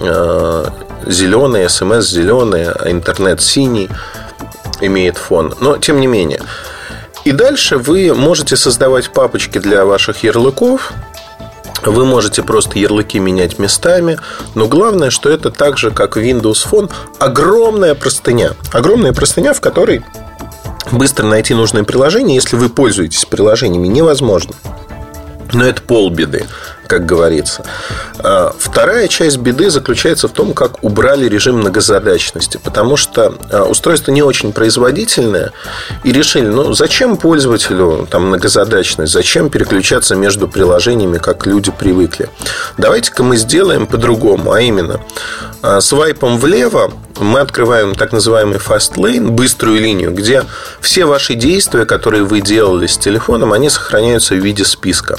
э, 0.00 0.64
зеленый, 1.06 1.68
смс 1.68 2.08
зеленый, 2.08 2.70
а 2.70 2.90
интернет 2.90 3.40
синий 3.40 3.88
имеет 4.80 5.16
фон. 5.16 5.54
Но 5.60 5.78
тем 5.78 6.00
не 6.00 6.06
менее. 6.06 6.42
И 7.24 7.32
дальше 7.32 7.78
вы 7.78 8.14
можете 8.14 8.56
создавать 8.56 9.10
папочки 9.10 9.58
для 9.58 9.84
ваших 9.84 10.22
ярлыков, 10.22 10.92
вы 11.84 12.04
можете 12.04 12.42
просто 12.42 12.78
ярлыки 12.78 13.18
менять 13.18 13.58
местами, 13.58 14.18
но 14.54 14.68
главное, 14.68 15.08
что 15.10 15.30
это 15.30 15.50
так 15.50 15.78
же, 15.78 15.90
как 15.90 16.16
Windows 16.18 16.66
Phone, 16.70 16.90
огромная 17.18 17.94
простыня. 17.94 18.52
Огромная 18.72 19.14
простыня, 19.14 19.54
в 19.54 19.60
которой 19.62 20.02
быстро 20.92 21.26
найти 21.26 21.54
нужное 21.54 21.84
приложение, 21.84 22.34
если 22.36 22.56
вы 22.56 22.68
пользуетесь 22.68 23.24
приложениями, 23.24 23.88
невозможно. 23.88 24.54
Но 25.52 25.64
это 25.64 25.82
полбеды 25.82 26.46
как 26.90 27.06
говорится. 27.06 27.64
А, 28.18 28.52
вторая 28.58 29.06
часть 29.06 29.38
беды 29.38 29.70
заключается 29.70 30.26
в 30.26 30.32
том, 30.32 30.54
как 30.54 30.82
убрали 30.82 31.28
режим 31.28 31.58
многозадачности, 31.58 32.58
потому 32.62 32.96
что 32.96 33.34
а, 33.52 33.62
устройство 33.62 34.10
не 34.10 34.24
очень 34.24 34.52
производительное, 34.52 35.52
и 36.02 36.12
решили, 36.12 36.48
ну, 36.48 36.72
зачем 36.72 37.16
пользователю 37.16 38.08
там 38.10 38.26
многозадачность, 38.26 39.12
зачем 39.12 39.50
переключаться 39.50 40.16
между 40.16 40.48
приложениями, 40.48 41.18
как 41.18 41.46
люди 41.46 41.70
привыкли. 41.70 42.28
Давайте-ка 42.76 43.22
мы 43.22 43.36
сделаем 43.36 43.86
по-другому, 43.86 44.50
а 44.50 44.60
именно, 44.60 45.00
а, 45.62 45.80
свайпом 45.80 46.38
влево 46.38 46.90
мы 47.20 47.40
открываем 47.40 47.94
так 47.94 48.12
называемый 48.12 48.58
fast 48.58 48.94
lane, 48.94 49.28
быструю 49.30 49.80
линию, 49.80 50.12
где 50.12 50.44
все 50.80 51.04
ваши 51.04 51.34
действия, 51.34 51.84
которые 51.84 52.24
вы 52.24 52.40
делали 52.40 52.86
с 52.86 52.96
телефоном, 52.96 53.52
они 53.52 53.68
сохраняются 53.68 54.34
в 54.34 54.38
виде 54.38 54.64
списка. 54.64 55.18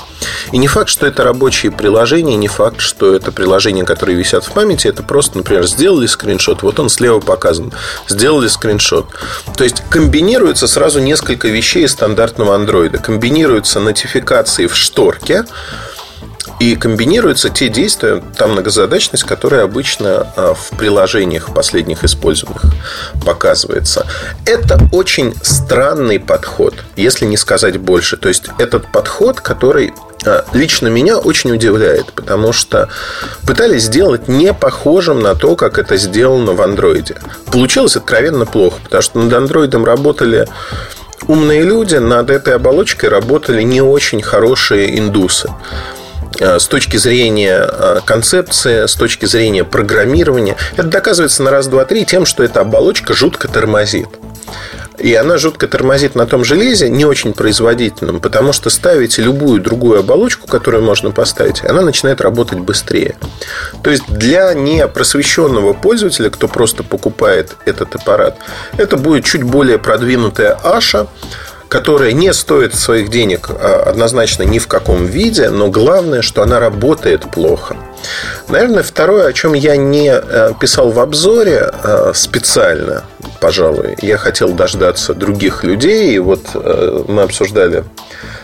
И 0.52 0.58
не 0.58 0.68
факт, 0.68 0.90
что 0.90 1.06
это 1.06 1.24
рабочий 1.24 1.61
рабочие 1.62 1.72
приложения, 1.72 2.36
не 2.38 2.48
факт, 2.48 2.80
что 2.80 3.14
это 3.14 3.32
приложения, 3.32 3.84
которые 3.84 4.18
висят 4.18 4.44
в 4.44 4.52
памяти, 4.52 4.88
это 4.88 5.04
просто, 5.04 5.38
например, 5.38 5.66
сделали 5.68 6.08
скриншот, 6.08 6.64
вот 6.64 6.80
он 6.80 6.90
слева 6.90 7.20
показан, 7.20 7.72
сделали 8.08 8.48
скриншот. 8.48 9.08
То 9.56 9.64
есть 9.64 9.84
комбинируется 9.90 10.68
сразу 10.68 11.00
несколько 11.00 11.50
вещей 11.50 11.86
из 11.86 11.92
стандартного 11.92 12.56
андроида. 12.56 12.98
Комбинируются 12.98 13.80
нотификации 13.80 14.66
в 14.66 14.76
шторке, 14.76 15.46
и 16.62 16.76
комбинируются 16.76 17.50
те 17.50 17.70
действия, 17.70 18.22
та 18.38 18.46
многозадачность, 18.46 19.24
которая 19.24 19.64
обычно 19.64 20.28
а, 20.36 20.54
в 20.54 20.78
приложениях 20.78 21.52
последних 21.56 22.04
использованных 22.04 22.66
показывается. 23.26 24.06
Это 24.46 24.80
очень 24.92 25.34
странный 25.42 26.20
подход, 26.20 26.76
если 26.96 27.26
не 27.26 27.36
сказать 27.36 27.78
больше. 27.78 28.16
То 28.16 28.28
есть, 28.28 28.44
этот 28.60 28.92
подход, 28.92 29.42
который 29.42 29.96
а, 30.24 30.46
лично 30.54 30.88
меня 30.90 31.18
очень 31.18 31.52
удивляет, 31.52 32.14
потому 32.14 32.54
что 32.54 32.90
пытались 33.48 33.86
сделать 33.86 34.28
не 34.28 34.54
похожим 34.54 35.20
на 35.20 35.34
то, 35.34 35.56
как 35.56 35.80
это 35.80 35.98
сделано 35.98 36.52
в 36.52 36.62
андроиде. 36.62 37.16
Получилось 37.52 37.96
откровенно 37.96 38.46
плохо, 38.46 38.78
потому 38.84 39.02
что 39.02 39.18
над 39.18 39.34
андроидом 39.34 39.84
работали 39.84 40.48
умные 41.28 41.64
люди, 41.64 41.96
над 41.96 42.30
этой 42.30 42.54
оболочкой 42.54 43.10
работали 43.10 43.64
не 43.64 43.82
очень 43.82 44.22
хорошие 44.22 45.00
индусы. 45.00 45.50
Э, 46.40 46.60
с 46.60 46.68
точки 46.68 46.98
зрения 46.98 47.68
э, 47.70 48.00
концепции, 48.06 48.86
с 48.86 48.96
точки 48.96 49.26
зрения 49.26 49.64
программирования. 49.64 50.56
Это 50.74 50.88
доказывается 50.88 51.44
на 51.44 51.52
раз, 51.52 51.68
два, 51.68 51.86
три 51.86 52.06
тем, 52.06 52.26
что 52.26 52.44
эта 52.44 52.62
оболочка 52.62 53.14
жутко 53.14 53.48
тормозит. 53.48 54.08
И 54.98 55.16
она 55.16 55.38
жутко 55.38 55.68
тормозит 55.68 56.14
на 56.14 56.28
том 56.28 56.44
железе, 56.44 56.88
не 56.88 57.06
очень 57.06 57.34
производительном, 57.34 58.20
потому 58.20 58.54
что 58.54 58.70
ставите 58.70 59.24
любую 59.24 59.60
другую 59.60 60.00
оболочку, 60.00 60.48
которую 60.48 60.84
можно 60.84 61.10
поставить, 61.10 61.64
она 61.66 61.82
начинает 61.82 62.22
работать 62.22 62.60
быстрее. 62.60 63.16
То 63.84 63.90
есть 63.90 64.04
для 64.08 64.54
непросвещенного 64.54 65.74
пользователя, 65.74 66.30
кто 66.30 66.48
просто 66.48 66.84
покупает 66.84 67.56
этот 67.66 67.96
аппарат, 67.96 68.38
это 68.78 68.96
будет 68.96 69.26
чуть 69.26 69.44
более 69.44 69.80
продвинутая 69.80 70.54
Аша, 70.64 71.08
которая 71.72 72.12
не 72.12 72.34
стоит 72.34 72.76
своих 72.76 73.10
денег 73.10 73.50
а, 73.50 73.84
однозначно 73.88 74.44
ни 74.44 74.60
в 74.60 74.68
каком 74.68 75.06
виде, 75.06 75.50
но 75.50 75.70
главное, 75.70 76.22
что 76.22 76.44
она 76.44 76.60
работает 76.60 77.32
плохо. 77.32 77.78
Наверное, 78.50 78.84
второе, 78.84 79.28
о 79.28 79.34
чем 79.34 79.54
я 79.54 79.78
не 79.78 80.12
э, 80.12 80.52
писал 80.60 80.92
в 80.92 81.00
обзоре 81.00 81.72
э, 81.72 82.12
специально, 82.14 83.06
пожалуй, 83.40 83.96
я 84.02 84.18
хотел 84.18 84.50
дождаться 84.52 85.14
других 85.14 85.64
людей, 85.64 86.14
и 86.14 86.20
вот 86.20 86.42
э, 86.56 87.06
мы 87.08 87.22
обсуждали 87.22 87.86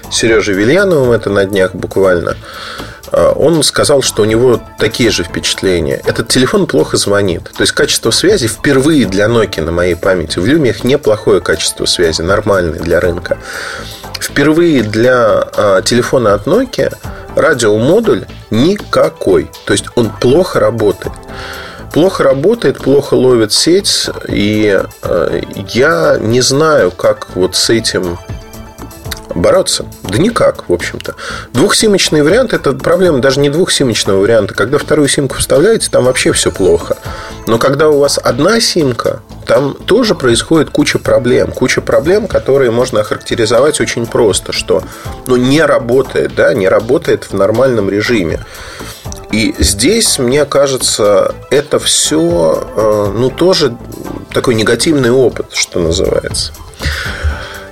с 0.09 0.15
Сережей 0.15 0.55
Вильяновым 0.55 1.11
это 1.11 1.29
на 1.29 1.43
днях 1.43 1.75
буквально. 1.75 2.37
А, 3.11 3.31
он 3.31 3.63
сказал, 3.63 4.01
что 4.01 4.23
у 4.23 4.25
него 4.25 4.59
такие 4.77 5.09
же 5.09 5.23
впечатления. 5.23 6.01
Этот 6.05 6.27
телефон 6.27 6.67
плохо 6.67 6.97
звонит. 6.97 7.43
То 7.43 7.61
есть 7.61 7.73
качество 7.73 8.11
связи 8.11 8.47
впервые 8.47 9.05
для 9.05 9.25
Nokia 9.25 9.61
на 9.61 9.71
моей 9.71 9.95
памяти. 9.95 10.39
В 10.39 10.45
Lumia 10.45 10.75
неплохое 10.83 11.41
качество 11.41 11.85
связи, 11.85 12.21
нормальное 12.21 12.79
для 12.79 12.99
рынка. 12.99 13.37
Впервые 14.19 14.83
для 14.83 15.47
а, 15.55 15.81
телефона 15.81 16.33
от 16.33 16.47
Nokia 16.47 16.95
радиомодуль 17.35 18.25
никакой. 18.49 19.49
То 19.65 19.73
есть 19.73 19.85
он 19.95 20.09
плохо 20.09 20.59
работает. 20.59 21.13
Плохо 21.93 22.23
работает, 22.23 22.77
плохо 22.77 23.13
ловит 23.13 23.53
сеть, 23.53 24.09
и 24.27 24.79
э, 25.03 25.41
я 25.69 26.17
не 26.19 26.41
знаю, 26.41 26.91
как 26.91 27.29
вот 27.33 27.55
с 27.55 27.69
этим 27.69 28.19
бороться? 29.37 29.85
Да 30.03 30.17
никак, 30.17 30.67
в 30.67 30.73
общем-то. 30.73 31.15
Двухсимочный 31.53 32.23
вариант– 32.23 32.53
это 32.53 32.73
проблема 32.73 33.19
даже 33.19 33.39
не 33.39 33.49
двухсимочного 33.49 34.19
варианта. 34.21 34.53
Когда 34.53 34.77
вторую 34.77 35.07
симку 35.07 35.35
вставляете, 35.37 35.89
там 35.89 36.05
вообще 36.05 36.31
все 36.31 36.51
плохо. 36.51 36.97
Но 37.47 37.57
когда 37.57 37.89
у 37.89 37.99
вас 37.99 38.19
одна 38.21 38.59
симка, 38.59 39.21
там 39.45 39.73
тоже 39.73 40.15
происходит 40.15 40.69
куча 40.69 40.99
проблем. 40.99 41.51
Куча 41.51 41.81
проблем, 41.81 42.27
которые 42.27 42.71
можно 42.71 42.99
охарактеризовать 42.99 43.79
очень 43.79 44.05
просто, 44.05 44.51
что 44.51 44.83
ну, 45.25 45.35
не 45.37 45.61
работает, 45.61 46.35
да, 46.35 46.53
не 46.53 46.67
работает 46.67 47.25
в 47.25 47.33
нормальном 47.33 47.89
режиме. 47.89 48.45
И 49.31 49.55
здесь, 49.59 50.19
мне 50.19 50.45
кажется, 50.45 51.35
это 51.49 51.79
все, 51.79 52.67
э, 52.75 53.13
ну, 53.15 53.29
тоже 53.29 53.75
такой 54.33 54.55
негативный 54.55 55.11
опыт, 55.11 55.47
что 55.53 55.79
называется. 55.79 56.53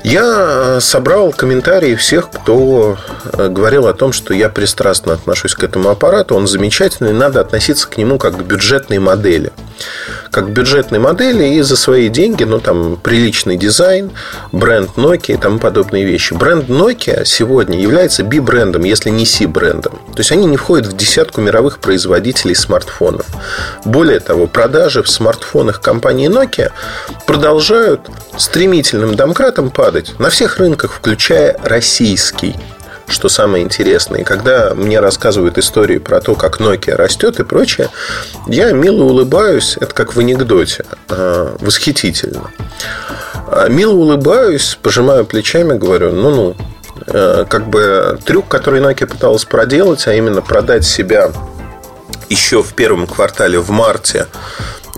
Я 0.05 0.75
э, 0.77 0.79
собрал 0.81 1.31
комментарии 1.31 1.95
всех, 1.95 2.29
кто 2.29 2.95
э, 3.33 3.49
говорил 3.49 3.87
о 3.87 3.93
том, 3.95 4.13
что 4.13 4.35
я 4.35 4.49
пристрастно 4.49 5.13
отношусь 5.13 5.55
к 5.55 5.63
этому 5.63 5.89
аппарату. 5.89 6.35
Он 6.35 6.45
замечательный, 6.45 7.11
надо 7.11 7.41
относиться 7.41 7.89
к 7.89 7.97
нему 7.97 8.19
как 8.19 8.37
к 8.37 8.43
бюджетной 8.43 8.99
модели. 8.99 9.51
Как 10.35 10.49
бюджетной 10.49 10.99
модели 10.99 11.45
и 11.45 11.61
за 11.61 11.77
свои 11.77 12.09
деньги, 12.09 12.43
ну, 12.43 12.59
там, 12.59 12.97
приличный 13.01 13.55
дизайн, 13.55 14.11
бренд 14.51 14.89
Nokia 14.97 15.35
и 15.35 15.37
тому 15.37 15.59
подобные 15.59 16.03
вещи. 16.03 16.33
Бренд 16.33 16.67
Nokia 16.67 17.23
сегодня 17.23 17.79
является 17.79 18.21
B-брендом, 18.25 18.83
если 18.83 19.11
не 19.11 19.25
C-брендом. 19.25 19.93
То 19.93 20.17
есть, 20.19 20.33
они 20.33 20.45
не 20.45 20.57
входят 20.57 20.87
в 20.87 20.97
десятку 20.97 21.39
мировых 21.39 21.79
производителей 21.79 22.53
смартфонов. 22.53 23.27
Более 23.85 24.19
того, 24.19 24.47
продажи 24.47 25.03
в 25.03 25.09
смартфонах 25.09 25.79
компании 25.79 26.29
Nokia 26.29 26.73
продолжают 27.25 28.01
стремительным 28.35 29.15
домкратом 29.15 29.69
падать 29.69 30.19
на 30.19 30.29
всех 30.29 30.57
рынках, 30.57 30.91
включая 30.91 31.57
российский 31.63 32.57
что 33.07 33.29
самое 33.29 33.63
интересное. 33.63 34.21
И 34.21 34.23
когда 34.23 34.73
мне 34.73 34.99
рассказывают 34.99 35.57
истории 35.57 35.97
про 35.97 36.21
то, 36.21 36.35
как 36.35 36.59
Nokia 36.59 36.95
растет 36.95 37.39
и 37.39 37.43
прочее, 37.43 37.89
я 38.47 38.71
мило 38.71 39.03
улыбаюсь, 39.03 39.77
это 39.79 39.93
как 39.93 40.15
в 40.15 40.19
анекдоте, 40.19 40.85
а, 41.09 41.55
восхитительно. 41.59 42.51
А, 43.47 43.67
мило 43.69 43.93
улыбаюсь, 43.93 44.77
пожимаю 44.81 45.25
плечами, 45.25 45.77
говорю, 45.77 46.11
ну-ну, 46.11 46.55
э, 47.07 47.45
как 47.47 47.67
бы 47.69 48.19
трюк, 48.25 48.47
который 48.47 48.81
Nokia 48.81 49.05
пыталась 49.05 49.45
проделать, 49.45 50.07
а 50.07 50.13
именно 50.13 50.41
продать 50.41 50.85
себя 50.85 51.31
еще 52.29 52.63
в 52.63 52.73
первом 52.73 53.07
квартале 53.07 53.59
в 53.59 53.69
марте 53.69 54.27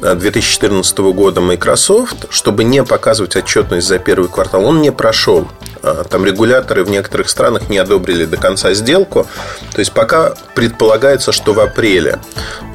2014 0.02 0.98
года 0.98 1.42
Microsoft, 1.42 2.28
чтобы 2.30 2.64
не 2.64 2.84
показывать 2.84 3.36
отчетность 3.36 3.88
за 3.88 3.98
первый 3.98 4.30
квартал, 4.30 4.66
он 4.66 4.82
не 4.82 4.92
прошел. 4.92 5.48
А, 5.82 6.04
там 6.04 6.26
регуляторы 6.26 6.84
в 6.84 6.90
некоторых 6.90 7.30
странах 7.30 7.70
не 7.70 7.78
одобрили 7.78 8.26
до 8.26 8.38
конца 8.38 8.74
сделку. 8.74 9.26
То 9.74 9.80
есть 9.80 9.92
пока 9.92 10.34
предполагается, 10.56 11.32
что 11.32 11.54
в 11.54 11.60
апреле. 11.60 12.20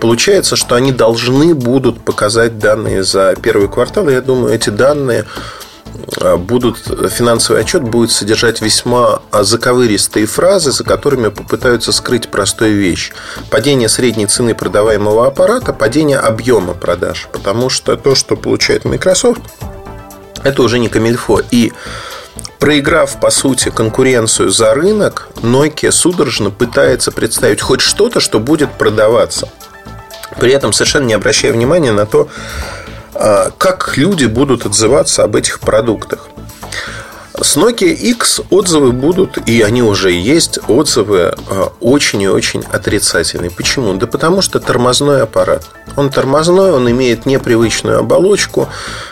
Получается, 0.01 0.57
что 0.57 0.75
они 0.75 0.93
должны 0.93 1.55
будут 1.55 2.05
показать 2.05 2.59
данные 2.59 3.05
за 3.05 3.37
первый 3.41 3.69
квартал. 3.69 4.09
Я 4.09 4.21
думаю, 4.21 4.53
эти 4.55 4.71
данные 4.71 5.25
будут, 6.39 6.79
финансовый 7.11 7.61
отчет 7.61 7.83
будет 7.83 8.11
содержать 8.11 8.61
весьма 8.61 9.21
заковыристые 9.33 10.27
фразы, 10.27 10.73
за 10.73 10.85
которыми 10.85 11.29
попытаются 11.29 11.93
скрыть 11.93 12.31
простую 12.31 12.77
вещь. 12.79 13.13
Падение 13.51 13.89
средней 13.89 14.27
цены 14.27 14.55
продаваемого 14.55 15.27
аппарата, 15.27 15.73
падение 15.73 16.19
объема 16.19 16.75
продаж. 16.75 17.29
Потому 17.33 17.71
что 17.71 17.97
то, 17.97 18.15
что 18.15 18.37
получает 18.37 18.85
Microsoft, 18.85 19.41
это 20.45 20.63
уже 20.63 20.79
не 20.79 20.89
камильфо. 20.89 21.41
И 21.51 21.73
проиграв, 22.59 23.19
по 23.21 23.31
сути, 23.31 23.71
конкуренцию 23.71 24.51
за 24.51 24.75
рынок, 24.75 25.29
Nokia 25.43 25.91
судорожно 25.91 26.51
пытается 26.51 27.11
представить 27.13 27.61
хоть 27.61 27.81
что-то, 27.81 28.21
что 28.21 28.39
будет 28.39 28.73
продаваться. 28.73 29.49
При 30.39 30.53
этом 30.53 30.73
совершенно 30.73 31.05
не 31.05 31.15
обращая 31.15 31.53
внимания 31.53 31.93
на 31.93 32.07
то, 32.07 32.29
как 33.59 33.97
люди 33.97 34.25
будут 34.25 34.67
отзываться 34.67 35.23
об 35.25 35.37
этих 35.37 35.61
продуктах. 35.61 36.29
С 37.41 37.57
Nokia 37.57 37.93
X 37.93 38.41
отзывы 38.51 38.93
будут, 38.93 39.49
и 39.49 39.63
они 39.63 39.83
уже 39.83 40.13
есть, 40.13 40.59
отзывы 40.69 41.35
а, 41.49 41.73
очень 41.81 42.23
и 42.23 42.29
очень 42.29 42.63
отрицательные. 42.71 43.51
Почему? 43.51 43.95
Да 43.95 44.07
потому 44.07 44.43
что 44.43 44.61
тормозной 44.61 45.23
аппарат. 45.23 45.65
Он 45.97 46.11
тормозной, 46.11 46.73
он 46.73 46.89
имеет 46.91 47.27
непривычную 47.27 47.99
оболочку, 47.99 48.69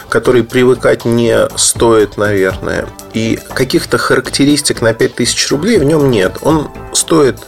которой 0.09 0.45
привыкать 0.45 1.05
не 1.05 1.49
стоит, 1.57 2.19
наверное. 2.19 2.87
И 3.15 3.41
каких-то 3.55 3.97
характеристик 3.97 4.83
на 4.83 4.93
5000 4.93 5.51
рублей 5.51 5.79
в 5.79 5.85
нем 5.85 6.11
нет. 6.11 6.37
Он 6.43 6.71
стоит... 6.93 7.39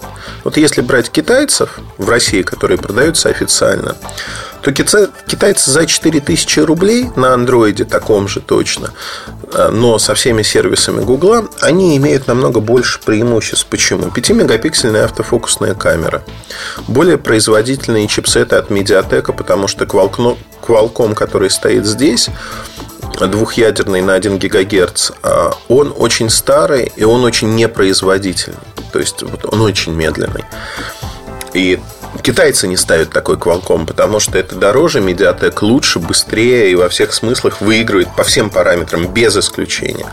Вот 0.43 0.57
если 0.57 0.81
брать 0.81 1.11
китайцев 1.11 1.79
в 1.99 2.09
России, 2.09 2.43
которые 2.43 2.79
продаются 2.79 3.29
официально, 3.29 3.95
то 4.63 4.73
китайцы 4.73 5.71
за 5.71 5.87
4000 5.87 6.61
рублей 6.61 7.11
на 7.17 7.35
андроиде 7.35 7.85
таком 7.85 8.29
же 8.29 8.41
точно, 8.41 8.91
э, 9.53 9.69
но 9.71 9.99
со 9.99 10.15
всеми 10.15 10.43
сервисами 10.43 11.03
Гугла, 11.03 11.49
они 11.61 11.97
имеют 11.97 12.29
намного 12.29 12.61
больше 12.61 13.01
преимуществ. 13.01 13.67
Почему? 13.67 14.07
5-мегапиксельная 14.07 15.05
автофокусная 15.05 15.75
камера, 15.75 16.23
более 16.87 17.19
производительные 17.19 18.07
чипсеты 18.07 18.57
от 18.57 18.71
Mediatek, 18.71 19.33
потому 19.33 19.67
что 19.67 19.85
Qualcomm, 19.85 21.15
который 21.15 21.51
стоит 21.51 21.85
здесь, 21.85 22.29
двухъядерный 23.21 24.01
на 24.01 24.15
1 24.15 24.39
ГГц, 24.39 25.11
а 25.23 25.53
он 25.69 25.93
очень 25.97 26.31
старый 26.31 26.93
и 26.97 27.05
он 27.05 27.25
очень 27.25 27.55
непроизводительный. 27.55 28.59
То 28.93 28.99
есть 28.99 29.23
вот 29.23 29.53
он 29.53 29.61
очень 29.61 29.93
медленный. 29.93 30.45
И 31.53 31.81
Китайцы 32.21 32.69
не 32.69 32.77
ставят 32.77 33.11
такой 33.11 33.37
Qualcomm, 33.37 33.87
потому 33.87 34.21
что 34.21 34.39
это 34.39 34.55
дороже, 34.55 35.01
Mediatek 35.01 35.59
лучше, 35.63 35.99
быстрее 35.99 36.71
и 36.71 36.75
во 36.75 36.89
всех 36.89 37.15
смыслах 37.15 37.61
выигрывает 37.61 38.15
по 38.15 38.23
всем 38.23 38.51
параметрам, 38.51 39.07
без 39.07 39.37
исключения. 39.37 40.07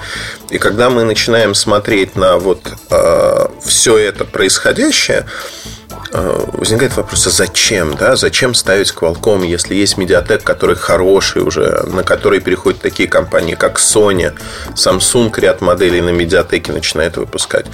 И 0.50 0.58
когда 0.58 0.90
мы 0.90 1.04
начинаем 1.04 1.54
смотреть 1.54 2.16
на 2.16 2.38
вот 2.38 2.62
э, 2.90 3.48
все 3.64 3.98
это 3.98 4.24
происходящее, 4.24 5.26
возникает 6.12 6.96
вопрос, 6.98 7.28
а 7.28 7.30
зачем? 7.30 7.96
Да? 7.96 8.16
Зачем 8.16 8.54
ставить 8.54 8.92
Qualcomm, 8.92 9.46
если 9.46 9.76
есть 9.76 9.98
медиатек, 9.98 10.44
который 10.44 10.76
хороший 10.76 11.44
уже, 11.44 11.84
на 11.88 12.04
который 12.04 12.40
переходят 12.40 12.82
такие 12.82 13.08
компании, 13.08 13.56
как 13.56 13.80
Sony, 13.80 14.34
Samsung 14.74 15.32
ряд 15.40 15.62
моделей 15.62 16.02
на 16.02 16.10
медиатеке 16.10 16.72
начинает 16.72 17.18
выпускать. 17.18 17.66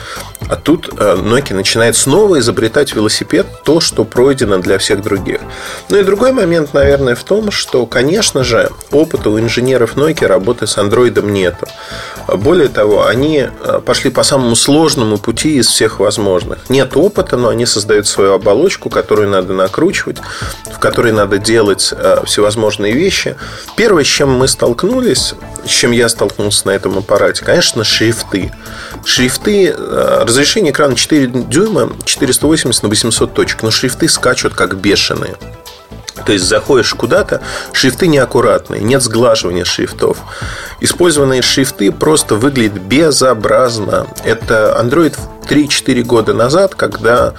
А 0.50 0.56
тут 0.56 0.90
э, 0.98 1.16
Nokia 1.16 1.56
начинает 1.56 1.96
снова 1.96 2.40
изобретать 2.40 2.94
велосипед, 2.94 3.46
то, 3.64 3.80
что 3.80 4.04
пройдено 4.04 4.58
для 4.58 4.78
всех 4.78 5.02
других. 5.02 5.40
Ну 5.90 5.98
и 5.98 6.04
другой 6.04 6.32
момент, 6.32 6.74
наверное, 6.74 7.16
в 7.16 7.24
том, 7.24 7.52
что, 7.52 7.86
конечно 7.86 8.44
же, 8.44 8.70
опыта 8.92 9.30
у 9.30 9.40
инженеров 9.40 9.96
Nokia 9.96 10.28
работы 10.28 10.68
с 10.68 10.78
Android 10.78 11.26
нету. 11.26 11.68
Более 12.28 12.70
того, 12.70 13.06
они 13.06 13.48
э, 13.48 13.82
пошли 13.86 14.10
по 14.10 14.24
самому 14.24 14.56
сложному 14.56 15.18
пути 15.18 15.58
из 15.58 15.68
всех 15.68 16.00
возможных. 16.00 16.70
Нет 16.70 16.96
опыта, 16.98 17.38
но 17.38 17.50
они 17.50 17.66
создают 17.66 18.08
свою 18.08 18.34
оболочку, 18.34 18.90
которую 18.90 19.30
надо 19.30 19.54
накручивать, 19.54 20.18
в 20.74 20.80
которой 20.80 21.12
надо 21.12 21.38
делать 21.38 21.94
э, 21.96 22.24
всевозможные 22.26 22.94
вещи. 22.94 23.36
Первое, 23.76 24.04
с 24.04 24.08
чем 24.08 24.32
мы 24.32 24.48
столкнулись, 24.48 25.36
с 25.66 25.70
чем 25.70 25.92
я 25.92 26.10
столкнулся 26.10 26.68
на 26.68 26.72
этом 26.72 26.98
аппарате, 26.98 27.44
конечно, 27.44 27.84
шрифты. 27.84 28.52
Шрифты, 29.06 29.68
э, 29.78 30.24
разрешение 30.26 30.72
экрана 30.72 30.96
4 30.96 31.28
дюйма, 31.28 31.92
480 32.06 32.84
на 32.84 32.90
800 32.90 33.34
точек, 33.34 33.64
но 33.64 33.72
шрифты 33.72 34.10
скачут 34.10 34.54
как 34.56 34.76
бешеные. 34.78 35.36
То 36.24 36.32
есть 36.32 36.46
заходишь 36.46 36.94
куда-то, 36.94 37.42
шрифты 37.74 38.08
неаккуратные, 38.08 38.82
нет 38.82 39.02
сглаживания 39.02 39.66
шрифтов. 39.66 40.20
Использованные 40.80 41.42
шрифты 41.42 41.92
просто 41.92 42.36
выглядят 42.36 42.82
безобразно. 42.82 44.08
Это 44.24 44.78
Android 44.82 45.18
3-4 45.48 46.04
года 46.04 46.34
назад, 46.34 46.76
когда 46.76 47.34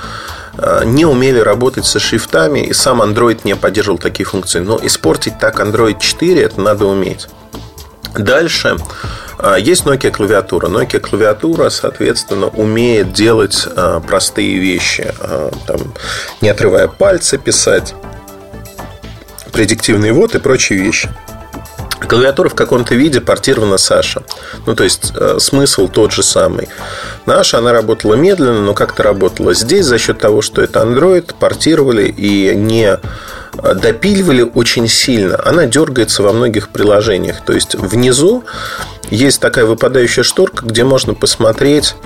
э, 0.59 0.83
не 0.85 1.07
умели 1.07 1.39
работать 1.39 1.87
со 1.87 1.99
шрифтами, 1.99 2.61
и 2.61 2.73
сам 2.73 3.01
Android 3.01 3.41
не 3.45 3.57
поддерживал 3.57 3.99
такие 3.99 4.27
функции. 4.27 4.61
Но 4.61 4.79
испортить 4.83 5.39
так 5.39 5.59
Android 5.61 5.99
4 5.99 6.43
это 6.43 6.61
надо 6.61 6.85
уметь. 6.85 7.29
Дальше 8.15 8.77
э, 9.39 9.57
есть 9.59 9.85
Nokia 9.85 10.11
клавиатура. 10.11 10.69
Nokia 10.69 11.01
клавиатура, 11.01 11.71
соответственно, 11.71 12.49
умеет 12.49 13.15
делать 13.15 13.67
э, 13.75 14.01
простые 14.07 14.59
вещи, 14.59 15.15
там, 15.67 15.79
не 16.43 16.51
отрывая 16.51 16.89
пальцы 16.89 17.39
писать 17.39 17.95
предиктивный 19.57 20.13
ввод 20.13 20.35
и 20.35 20.39
прочие 20.39 20.79
вещи. 20.79 21.09
Клавиатура 21.99 22.51
в 22.51 22.55
каком-то 22.55 22.95
виде 22.95 23.23
портирована 23.23 23.79
Саша. 23.79 24.23
Ну, 24.67 24.75
то 24.75 24.85
есть, 24.85 25.13
э, 25.17 25.39
смысл 25.41 25.89
тот 25.89 26.13
же 26.13 26.23
самый. 26.23 26.69
Наша, 27.25 27.57
она 27.57 27.73
работала 27.73 28.17
медленно, 28.17 28.61
но 28.61 28.75
как-то 28.75 29.03
работала. 29.03 29.55
Здесь 29.55 29.87
за 29.87 29.97
счет 29.97 30.19
того, 30.19 30.43
что 30.43 30.61
это 30.61 30.81
Android, 30.81 31.33
портировали 31.41 32.07
и 32.07 32.55
не 32.55 32.99
э, 32.99 33.75
допиливали 33.75 34.43
очень 34.43 34.89
сильно. 34.89 35.41
Она 35.43 35.65
дергается 35.65 36.23
во 36.23 36.35
многих 36.35 36.69
приложениях. 36.69 37.43
То 37.43 37.55
есть, 37.55 37.77
внизу 37.77 38.45
есть 39.09 39.41
такая 39.41 39.65
выпадающая 39.65 40.23
шторка, 40.23 40.67
где 40.67 40.85
можно 40.85 41.15
посмотреть 41.15 41.97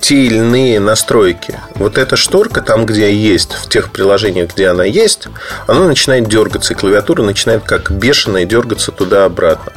те 0.00 0.14
или 0.14 0.36
иные 0.36 0.80
настройки. 0.80 1.58
Вот 1.74 1.98
эта 1.98 2.16
шторка, 2.16 2.60
там, 2.60 2.86
где 2.86 3.12
есть, 3.12 3.52
в 3.52 3.68
тех 3.68 3.90
приложениях, 3.92 4.54
где 4.54 4.68
она 4.68 4.84
есть, 4.84 5.28
она 5.66 5.86
начинает 5.86 6.28
дергаться, 6.28 6.74
и 6.74 6.76
клавиатура 6.76 7.22
начинает 7.22 7.64
как 7.64 7.90
бешеная 7.90 8.44
дергаться 8.44 8.92
туда-обратно. 8.92 9.72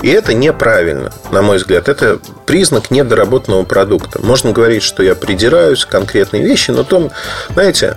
И 0.00 0.08
это 0.08 0.34
неправильно, 0.34 1.12
на 1.30 1.42
мой 1.42 1.58
взгляд. 1.58 1.88
Это 1.88 2.18
признак 2.46 2.90
недоработанного 2.90 3.64
продукта. 3.64 4.20
Можно 4.22 4.52
говорить, 4.52 4.82
что 4.82 5.02
я 5.02 5.14
придираюсь 5.14 5.84
к 5.84 5.88
конкретной 5.88 6.42
вещи, 6.42 6.70
но 6.70 6.84
том, 6.84 7.10
знаете, 7.50 7.96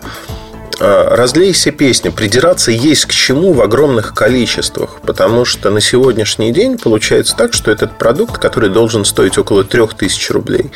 а, 0.80 1.16
разлейся 1.16 1.72
песня. 1.72 2.12
Придираться 2.12 2.72
есть 2.72 3.06
к 3.06 3.12
чему 3.12 3.54
в 3.54 3.62
огромных 3.62 4.14
количествах. 4.14 5.02
Потому 5.02 5.46
что 5.46 5.70
на 5.70 5.82
сегодняшний 5.82 6.52
день 6.52 6.78
получается 6.78 7.36
так, 7.36 7.54
что 7.54 7.72
этот 7.72 7.98
продукт, 7.98 8.38
который 8.38 8.70
должен 8.70 9.06
стоить 9.06 9.38
около 9.38 9.64
3000 9.64 10.32
рублей. 10.32 10.72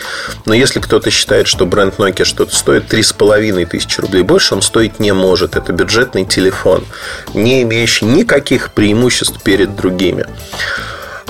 Но 0.45 0.53
если 0.53 0.79
кто-то 0.79 1.11
считает, 1.11 1.47
что 1.47 1.65
бренд 1.65 1.95
Nokia 1.97 2.23
что-то 2.23 2.55
стоит 2.55 2.87
3500 2.87 3.99
рублей 3.99 4.23
больше, 4.23 4.55
он 4.55 4.61
стоить 4.61 4.99
не 4.99 5.13
может. 5.13 5.55
Это 5.55 5.73
бюджетный 5.73 6.25
телефон, 6.25 6.85
не 7.33 7.63
имеющий 7.63 8.05
никаких 8.05 8.71
преимуществ 8.71 9.41
перед 9.43 9.75
другими. 9.75 10.25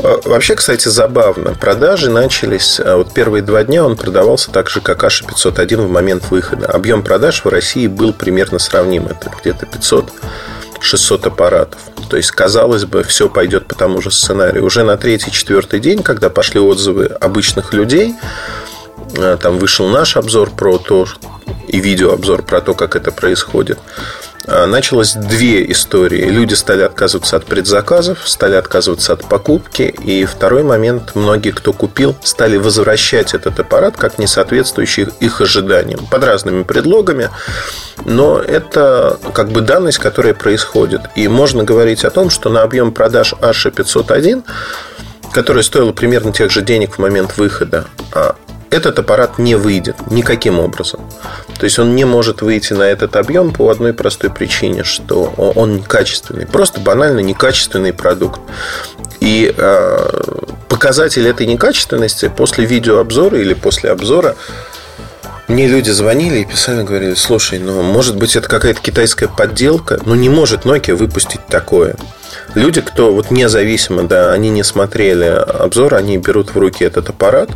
А, 0.01 0.19
вообще, 0.25 0.55
кстати, 0.55 0.87
забавно. 0.87 1.53
Продажи 1.55 2.09
начались... 2.09 2.79
А, 2.79 2.97
вот 2.97 3.13
первые 3.13 3.43
два 3.43 3.63
дня 3.63 3.83
он 3.83 3.95
продавался 3.95 4.51
так 4.51 4.69
же, 4.69 4.81
как 4.81 5.03
Аша 5.03 5.25
501 5.25 5.81
в 5.81 5.91
момент 5.91 6.29
выхода. 6.31 6.67
Объем 6.67 7.03
продаж 7.03 7.43
в 7.43 7.49
России 7.49 7.87
был 7.87 8.13
примерно 8.13 8.59
сравним. 8.59 9.07
Это 9.07 9.31
где-то 9.41 9.65
500 9.65 10.11
600 10.81 11.27
аппаратов. 11.27 11.79
То 12.09 12.17
есть, 12.17 12.31
казалось 12.31 12.85
бы, 12.85 13.03
все 13.03 13.29
пойдет 13.29 13.67
по 13.67 13.75
тому 13.75 14.01
же 14.01 14.11
сценарию. 14.11 14.65
Уже 14.65 14.83
на 14.83 14.97
третий-четвертый 14.97 15.79
день, 15.79 16.03
когда 16.03 16.29
пошли 16.29 16.59
отзывы 16.59 17.05
обычных 17.05 17.73
людей, 17.73 18.15
а, 19.17 19.37
там 19.37 19.59
вышел 19.59 19.87
наш 19.87 20.15
обзор 20.15 20.51
про 20.51 20.77
то, 20.77 21.05
и 21.67 21.79
видеообзор 21.79 22.43
про 22.43 22.61
то, 22.61 22.73
как 22.73 22.95
это 22.95 23.11
происходит. 23.11 23.77
А, 24.51 24.65
началось 24.65 25.13
две 25.13 25.69
истории. 25.71 26.25
Люди 26.25 26.55
стали 26.55 26.81
отказываться 26.81 27.35
от 27.37 27.45
предзаказов, 27.45 28.27
стали 28.27 28.55
отказываться 28.55 29.13
от 29.13 29.25
покупки. 29.25 29.83
И 30.03 30.25
второй 30.25 30.63
момент, 30.63 31.11
многие, 31.13 31.51
кто 31.51 31.71
купил, 31.71 32.15
стали 32.23 32.57
возвращать 32.57 33.33
этот 33.33 33.59
аппарат 33.59 33.95
как 33.95 34.17
не 34.17 34.25
соответствующий 34.25 35.07
их 35.19 35.41
ожиданиям. 35.41 36.05
Под 36.07 36.23
разными 36.23 36.63
предлогами. 36.63 37.29
Но 38.05 38.39
это 38.39 39.19
как 39.33 39.49
бы 39.49 39.61
данность, 39.61 39.99
которая 39.99 40.33
происходит. 40.33 41.01
И 41.15 41.27
можно 41.27 41.63
говорить 41.63 42.03
о 42.03 42.09
том, 42.09 42.29
что 42.29 42.49
на 42.49 42.63
объем 42.63 42.91
продаж 42.91 43.33
H501 43.39 44.43
которая 45.31 45.63
стоила 45.63 45.91
примерно 45.91 46.33
тех 46.33 46.49
же 46.49 46.63
денег 46.63 46.95
в 46.95 46.97
момент 46.99 47.37
выхода, 47.37 47.85
а 48.13 48.35
этот 48.71 48.99
аппарат 48.99 49.39
не 49.39 49.55
выйдет 49.55 49.95
никаким 50.11 50.59
образом. 50.59 51.01
То 51.57 51.63
есть 51.63 51.79
он 51.79 51.95
не 51.95 52.05
может 52.05 52.41
выйти 52.41 52.73
на 52.73 52.83
этот 52.83 53.15
объем 53.15 53.51
по 53.51 53.69
одной 53.69 53.93
простой 53.93 54.29
причине, 54.29 54.83
что 54.83 55.33
он 55.55 55.77
некачественный. 55.77 56.45
Просто 56.45 56.79
банально 56.79 57.19
некачественный 57.19 57.93
продукт. 57.93 58.39
И 59.19 59.53
э, 59.55 60.23
показатель 60.69 61.27
этой 61.27 61.45
некачественности 61.45 62.31
после 62.35 62.65
видеообзора 62.65 63.39
или 63.39 63.53
после 63.53 63.89
обзора 63.91 64.35
мне 65.49 65.67
люди 65.67 65.89
звонили 65.89 66.39
и 66.39 66.45
писали, 66.45 66.83
говорили, 66.83 67.15
слушай, 67.15 67.57
ну, 67.57 67.81
может 67.81 68.15
быть, 68.15 68.35
это 68.35 68.47
какая-то 68.47 68.81
китайская 68.81 69.27
подделка, 69.27 69.99
ну, 70.05 70.13
не 70.13 70.29
может 70.29 70.65
Nokia 70.65 70.95
выпустить 70.95 71.45
такое. 71.47 71.95
Люди, 72.53 72.81
кто 72.81 73.11
вот 73.11 73.31
независимо, 73.31 74.03
да, 74.03 74.31
они 74.31 74.51
не 74.51 74.63
смотрели 74.63 75.25
обзор, 75.25 75.95
они 75.95 76.19
берут 76.19 76.53
в 76.53 76.57
руки 76.59 76.83
этот 76.85 77.09
аппарат, 77.09 77.49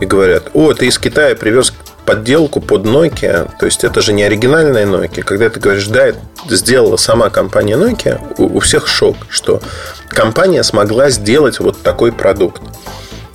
и 0.00 0.06
говорят, 0.06 0.50
о, 0.54 0.72
ты 0.74 0.86
из 0.86 0.98
Китая 0.98 1.34
привез 1.34 1.72
подделку 2.04 2.60
под 2.60 2.84
Nokia, 2.84 3.48
то 3.58 3.66
есть 3.66 3.84
это 3.84 4.00
же 4.00 4.12
не 4.12 4.22
оригинальная 4.24 4.86
Nokia. 4.86 5.22
Когда 5.22 5.48
ты 5.50 5.60
говоришь, 5.60 5.86
да, 5.86 6.06
это 6.08 6.18
сделала 6.48 6.96
сама 6.96 7.30
компания 7.30 7.76
Nokia, 7.76 8.20
у, 8.38 8.56
у 8.56 8.60
всех 8.60 8.88
шок, 8.88 9.16
что 9.28 9.60
компания 10.08 10.62
смогла 10.62 11.10
сделать 11.10 11.60
вот 11.60 11.82
такой 11.82 12.12
продукт. 12.12 12.62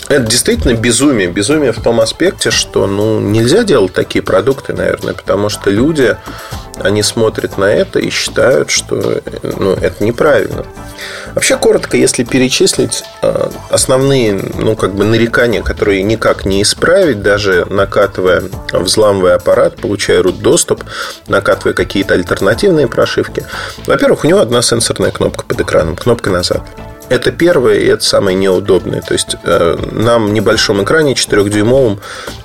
Это 0.10 0.26
действительно 0.26 0.74
безумие. 0.74 1.28
Безумие 1.28 1.74
в 1.74 1.82
том 1.82 2.00
аспекте, 2.00 2.50
что 2.50 2.88
ну, 2.88 3.20
нельзя 3.20 3.64
делать 3.64 3.94
такие 3.94 4.24
продукты, 4.24 4.74
наверное, 4.74 5.14
потому 5.14 5.50
что 5.50 5.70
люди, 5.70 6.16
они 6.84 7.04
смотрят 7.04 7.58
на 7.58 7.66
это 7.66 8.00
и 8.00 8.10
считают, 8.10 8.70
что 8.70 9.22
ну, 9.44 9.74
это 9.74 10.04
неправильно. 10.04 10.66
Вообще, 11.34 11.58
коротко, 11.58 11.98
если 11.98 12.24
перечислить 12.24 13.04
э, 13.22 13.50
основные 13.70 14.34
ну, 14.34 14.76
как 14.76 14.96
бы 14.96 15.06
нарекания, 15.06 15.62
которые 15.62 16.04
никак 16.04 16.46
не 16.46 16.62
исправить, 16.64 17.22
даже 17.22 17.66
накатывая, 17.70 18.44
взламывая 18.72 19.36
аппарат, 19.36 19.76
получая 19.76 20.22
root-доступ, 20.22 20.84
накатывая 21.28 21.74
какие-то 21.74 22.14
альтернативные 22.16 22.88
прошивки. 22.88 23.46
Во-первых, 23.86 24.24
у 24.24 24.28
него 24.28 24.40
одна 24.40 24.62
сенсорная 24.62 25.12
кнопка 25.12 25.46
под 25.46 25.62
экраном, 25.62 25.96
кнопка 25.96 26.30
назад. 26.30 26.64
Это 27.10 27.32
первое, 27.32 27.76
и 27.76 27.86
это 27.86 28.04
самое 28.04 28.36
неудобное. 28.36 29.02
То 29.02 29.14
есть, 29.14 29.38
э, 29.44 29.78
нам 29.92 30.28
в 30.28 30.32
небольшом 30.34 30.84
экране 30.84 31.14
4-дюймовом 31.14 32.00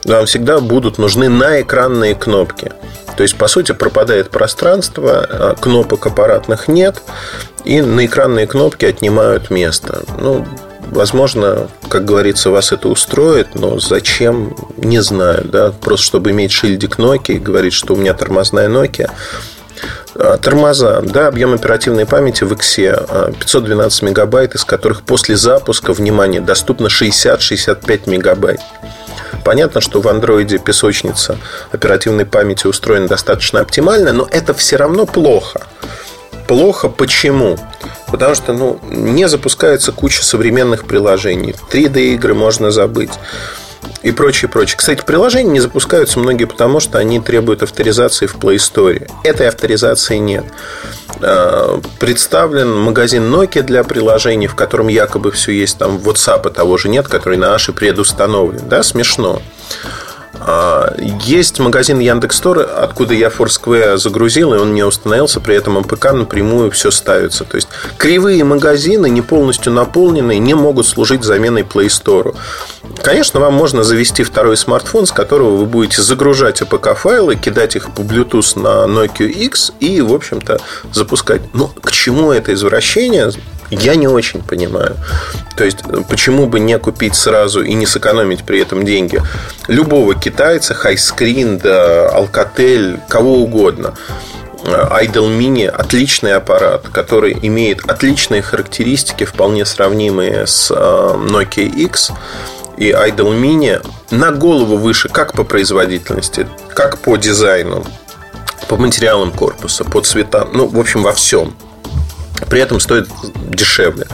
нам 0.05 0.27
всегда 0.27 0.61
будут 0.61 0.99
нужны 0.99 1.29
наэкранные 1.29 2.15
кнопки. 2.15 2.71
То 3.17 3.23
есть, 3.23 3.37
по 3.37 3.49
сути, 3.49 3.73
пропадает 3.73 4.31
пространство, 4.31 5.27
а 5.29 5.55
кнопок 5.55 6.07
аппаратных 6.07 6.69
нет, 6.69 7.03
и 7.65 7.81
наэкранные 7.81 8.47
кнопки 8.47 8.85
отнимают 8.85 9.51
место. 9.51 10.03
Ну, 10.19 10.47
возможно, 10.91 11.69
как 11.89 12.05
говорится, 12.05 12.51
вас 12.51 12.73
это 12.73 12.89
устроит, 12.89 13.55
но 13.55 13.79
зачем, 13.79 14.57
не 14.77 15.01
знаю. 15.03 15.45
Да? 15.45 15.73
Просто 15.73 16.07
чтобы 16.07 16.31
иметь 16.31 16.53
шильдик 16.53 16.99
Nokia 16.99 17.35
и 17.35 17.39
говорить, 17.39 17.73
что 17.73 17.95
у 17.95 17.97
меня 17.97 18.15
тормозная 18.15 18.69
Nokia. 18.69 19.11
А, 20.15 20.37
тормоза, 20.39 21.01
да, 21.03 21.29
объем 21.29 21.55
оперативной 21.55 22.07
памяти 22.07 22.45
в 22.45 22.53
X 22.53 22.77
512 22.77 24.03
мегабайт, 24.03 24.55
из 24.55 24.65
которых 24.65 25.03
после 25.03 25.37
запуска, 25.37 25.93
внимание, 25.93 26.41
доступно 26.41 26.89
60-65 26.89 28.09
мегабайт. 28.09 28.61
Понятно, 29.45 29.81
что 29.81 30.01
в 30.01 30.09
андроиде 30.09 30.59
песочница 30.59 31.37
оперативной 31.73 32.27
памяти 32.27 32.67
устроена 32.67 33.09
достаточно 33.09 33.61
оптимально, 33.61 34.13
но 34.13 34.29
это 34.31 34.55
все 34.55 34.77
равно 34.77 35.07
плохо. 35.07 35.63
Плохо 36.47 36.89
почему? 36.89 37.57
Потому 38.11 38.35
что 38.35 38.53
ну, 38.53 38.79
не 38.91 39.29
запускается 39.29 39.91
куча 39.91 40.23
современных 40.23 40.85
приложений. 40.85 41.55
3D-игры 41.71 42.35
можно 42.35 42.71
забыть 42.71 43.11
и 44.03 44.11
прочее, 44.13 44.49
прочее. 44.49 44.77
Кстати, 44.77 45.03
приложения 45.05 45.51
не 45.51 45.61
запускаются 45.61 46.19
многие 46.19 46.45
потому, 46.45 46.81
что 46.81 46.99
они 46.99 47.21
требуют 47.21 47.63
авторизации 47.63 48.27
в 48.27 48.37
Play 48.37 48.57
Store. 48.57 49.09
Этой 49.25 49.49
авторизации 49.49 50.17
нет. 50.17 50.45
А, 51.21 51.81
представлен 51.99 52.77
магазин 52.77 53.23
Nokia 53.33 53.63
для 53.63 53.85
приложений, 53.85 54.49
в 54.49 54.55
котором 54.55 54.89
якобы 54.89 55.31
все 55.31 55.53
есть. 55.53 55.79
Там 55.79 55.99
WhatsApp 55.99 56.51
того 56.51 56.77
же 56.79 56.89
нет, 56.89 57.09
который 57.09 57.39
на 57.39 57.55
Аши 57.55 57.73
предустановлен. 57.73 58.69
Да, 58.69 58.83
смешно. 58.83 59.41
А, 60.45 60.95
есть 60.99 61.61
магазин 61.61 61.99
Яндекс.Store, 62.01 62.69
откуда 62.77 63.15
я 63.15 63.29
Foursquare 63.29 63.97
загрузил, 63.97 64.55
и 64.55 64.59
он 64.59 64.75
не 64.75 64.83
установился, 64.83 65.41
при 65.41 65.55
этом 65.55 65.79
APK 65.79 66.13
напрямую 66.13 66.71
все 66.71 66.91
ставится. 66.91 67.45
То 67.45 67.57
есть 67.57 67.69
кривые 67.97 68.43
магазины, 68.45 69.09
не 69.09 69.23
полностью 69.23 69.73
наполненные, 69.73 70.39
не 70.39 70.55
могут 70.55 70.87
служить 70.87 71.23
заменой 71.23 71.63
Play 71.63 71.87
Store. 71.87 72.35
Конечно, 73.03 73.41
вам 73.41 73.55
можно 73.55 73.85
завести 73.85 74.25
второй 74.25 74.57
смартфон, 74.57 75.07
с 75.07 75.13
которого 75.13 75.57
вы 75.57 75.67
будете 75.67 76.03
загружать 76.03 76.61
APK-файлы, 76.63 77.37
кидать 77.37 77.77
их 77.77 77.91
по 77.95 78.01
Bluetooth 78.01 78.61
на 78.61 78.87
Nokia 78.87 79.29
X 79.29 79.73
и, 79.81 80.01
в 80.01 80.13
общем-то, 80.13 80.61
запускать. 80.93 81.43
Но 81.55 81.69
к 81.69 81.93
чему 81.93 82.33
это 82.33 82.53
извращение? 82.53 83.31
Я 83.73 83.95
не 83.95 84.07
очень 84.07 84.43
понимаю. 84.43 84.97
То 85.57 85.65
есть, 85.65 85.79
почему 86.09 86.47
бы 86.47 86.61
не 86.61 86.79
купить 86.79 87.15
сразу 87.15 87.63
и 87.63 87.73
не 87.73 87.87
сэкономить 87.87 88.45
при 88.45 88.61
этом 88.61 88.85
деньги? 88.85 89.23
Любого 89.67 90.15
китайца, 90.15 90.75
да, 90.75 92.11
Alcatel, 92.15 93.01
кого 93.09 93.39
угодно. 93.39 93.95
Idol 94.65 95.37
Mini 95.37 95.67
отличный 95.67 96.35
аппарат, 96.35 96.87
который 96.93 97.37
имеет 97.43 97.89
отличные 97.91 98.43
характеристики, 98.43 99.25
вполне 99.25 99.65
сравнимые 99.65 100.47
с 100.47 100.71
э, 100.71 100.75
Nokia 100.75 101.67
X 101.67 102.13
и 102.77 102.91
Idol 102.91 103.35
Mini 103.41 103.85
на 104.11 104.31
голову 104.31 104.77
выше 104.77 105.09
как 105.09 105.33
по 105.33 105.45
производительности, 105.45 106.47
как 106.75 106.99
по 106.99 107.17
дизайну, 107.17 107.85
по 108.69 108.77
материалам 108.77 109.33
корпуса, 109.33 109.85
по 109.85 110.01
цветам, 110.03 110.51
ну, 110.53 110.69
в 110.69 110.79
общем, 110.79 111.03
во 111.03 111.13
всем 111.13 111.55
при 112.49 112.61
этом 112.61 112.81
стоит 112.81 113.09
дешевле. 113.51 114.07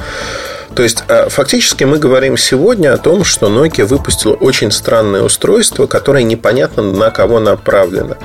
То 0.74 0.82
есть, 0.82 1.02
а, 1.08 1.28
фактически 1.28 1.84
мы 1.84 1.98
говорим 1.98 2.36
сегодня 2.36 2.94
о 2.94 2.98
том, 2.98 3.24
что 3.24 3.48
Nokia 3.48 3.84
выпустила 3.84 4.34
очень 4.34 4.70
странное 4.70 5.22
устройство, 5.22 5.86
которое 5.86 6.22
непонятно 6.22 6.82
на 6.82 7.10
кого 7.10 7.40
направлено. 7.40 8.16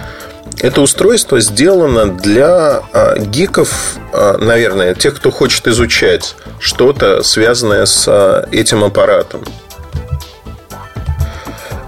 Это 0.60 0.82
устройство 0.82 1.40
сделано 1.40 2.06
для 2.06 2.84
а, 2.94 3.18
гиков, 3.18 3.98
а, 4.12 4.38
наверное, 4.38 4.94
тех, 4.94 5.16
кто 5.16 5.32
хочет 5.32 5.68
изучать 5.68 6.36
что-то, 6.60 7.24
связанное 7.24 7.86
с 7.86 8.46
этим 8.52 8.84
аппаратом. 8.84 9.44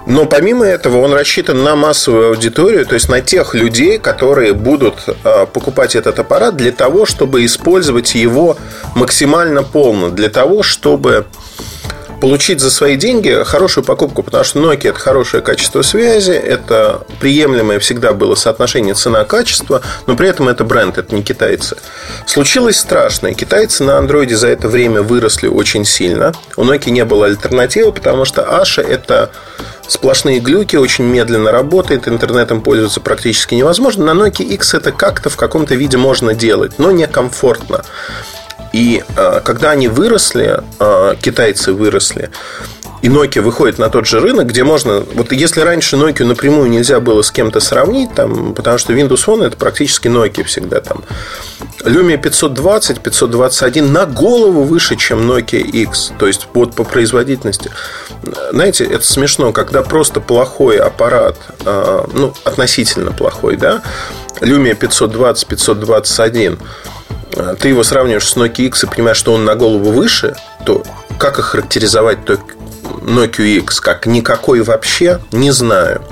Но 0.06 0.24
помимо 0.24 0.64
этого 0.64 0.98
он 0.98 1.12
рассчитан 1.12 1.64
на 1.64 1.74
массовую 1.74 2.28
аудиторию, 2.28 2.86
то 2.86 2.94
есть 2.94 3.08
на 3.08 3.20
тех 3.20 3.54
людей, 3.54 3.98
которые 3.98 4.52
будут 4.52 4.94
а, 5.24 5.46
покупать 5.46 5.96
этот 5.96 6.20
аппарат 6.20 6.56
для 6.56 6.70
того, 6.70 7.06
чтобы 7.06 7.44
использовать 7.44 8.14
его 8.14 8.56
максимально 8.94 9.64
полно, 9.64 10.10
для 10.10 10.30
того, 10.30 10.62
чтобы 10.62 11.26
получить 12.20 12.60
за 12.60 12.70
свои 12.70 12.96
деньги 12.96 13.42
хорошую 13.44 13.84
покупку, 13.84 14.22
потому 14.22 14.44
что 14.44 14.60
Nokia 14.60 14.90
это 14.90 14.98
хорошее 14.98 15.42
качество 15.42 15.82
связи, 15.82 16.32
это 16.32 17.06
приемлемое 17.20 17.78
всегда 17.78 18.12
было 18.12 18.34
соотношение 18.34 18.94
цена-качество, 18.94 19.82
но 20.06 20.16
при 20.16 20.28
этом 20.28 20.48
это 20.48 20.64
бренд, 20.64 20.98
это 20.98 21.14
не 21.14 21.22
китайцы. 21.22 21.76
Случилось 22.26 22.78
страшное. 22.78 23.34
Китайцы 23.34 23.84
на 23.84 23.98
андроиде 23.98 24.36
за 24.36 24.48
это 24.48 24.68
время 24.68 25.02
выросли 25.02 25.48
очень 25.48 25.84
сильно. 25.84 26.32
У 26.56 26.64
Nokia 26.64 26.90
не 26.90 27.04
было 27.04 27.26
альтернативы, 27.26 27.92
потому 27.92 28.24
что 28.24 28.42
Аша 28.60 28.82
это 28.82 29.30
сплошные 29.88 30.40
глюки, 30.40 30.76
очень 30.76 31.04
медленно 31.04 31.52
работает, 31.52 32.08
интернетом 32.08 32.60
пользоваться 32.60 33.00
практически 33.00 33.54
невозможно. 33.54 34.12
На 34.12 34.26
Nokia 34.26 34.44
X 34.44 34.74
это 34.74 34.92
как-то 34.92 35.30
в 35.30 35.36
каком-то 35.36 35.74
виде 35.74 35.96
можно 35.96 36.34
делать, 36.34 36.78
но 36.78 36.90
некомфортно. 36.90 37.84
И 38.76 39.02
э, 39.16 39.40
когда 39.42 39.70
они 39.70 39.88
выросли, 39.88 40.62
э, 40.78 41.14
китайцы 41.22 41.72
выросли, 41.72 42.28
и 43.00 43.08
Nokia 43.08 43.40
выходит 43.40 43.78
на 43.78 43.88
тот 43.88 44.06
же 44.06 44.20
рынок, 44.20 44.48
где 44.48 44.64
можно... 44.64 45.00
Вот 45.14 45.32
если 45.32 45.62
раньше 45.62 45.96
Nokia 45.96 46.26
напрямую 46.26 46.68
нельзя 46.68 47.00
было 47.00 47.22
с 47.22 47.30
кем-то 47.30 47.60
сравнить, 47.60 48.12
там, 48.14 48.52
потому 48.52 48.76
что 48.76 48.92
Windows 48.92 49.24
Phone 49.24 49.46
это 49.46 49.56
практически 49.56 50.08
Nokia 50.08 50.44
всегда 50.44 50.82
там. 50.82 51.04
Lumia 51.84 52.18
520, 52.18 53.00
521 53.00 53.90
на 53.90 54.04
голову 54.04 54.64
выше, 54.64 54.96
чем 54.96 55.20
Nokia 55.30 55.60
X. 55.60 56.12
То 56.18 56.26
есть 56.26 56.46
вот 56.52 56.74
по 56.74 56.84
производительности. 56.84 57.70
Знаете, 58.50 58.84
это 58.84 59.06
смешно, 59.06 59.52
когда 59.52 59.82
просто 59.82 60.20
плохой 60.20 60.76
аппарат, 60.76 61.38
э, 61.64 62.04
ну, 62.12 62.34
относительно 62.44 63.12
плохой, 63.12 63.56
да, 63.56 63.80
Lumia 64.42 64.74
520, 64.74 65.46
521 65.46 66.58
ты 67.58 67.68
его 67.68 67.82
сравниваешь 67.82 68.28
с 68.28 68.36
Nokia 68.36 68.66
X 68.66 68.84
и 68.84 68.86
понимаешь, 68.86 69.16
что 69.16 69.32
он 69.34 69.44
на 69.44 69.54
голову 69.54 69.90
выше, 69.90 70.36
то 70.64 70.82
как 71.18 71.38
охарактеризовать 71.38 72.18
Nokia 72.26 73.58
X 73.58 73.80
как 73.80 74.06
никакой 74.06 74.62
вообще, 74.62 75.20
не 75.32 75.50
знаю. 75.50 76.02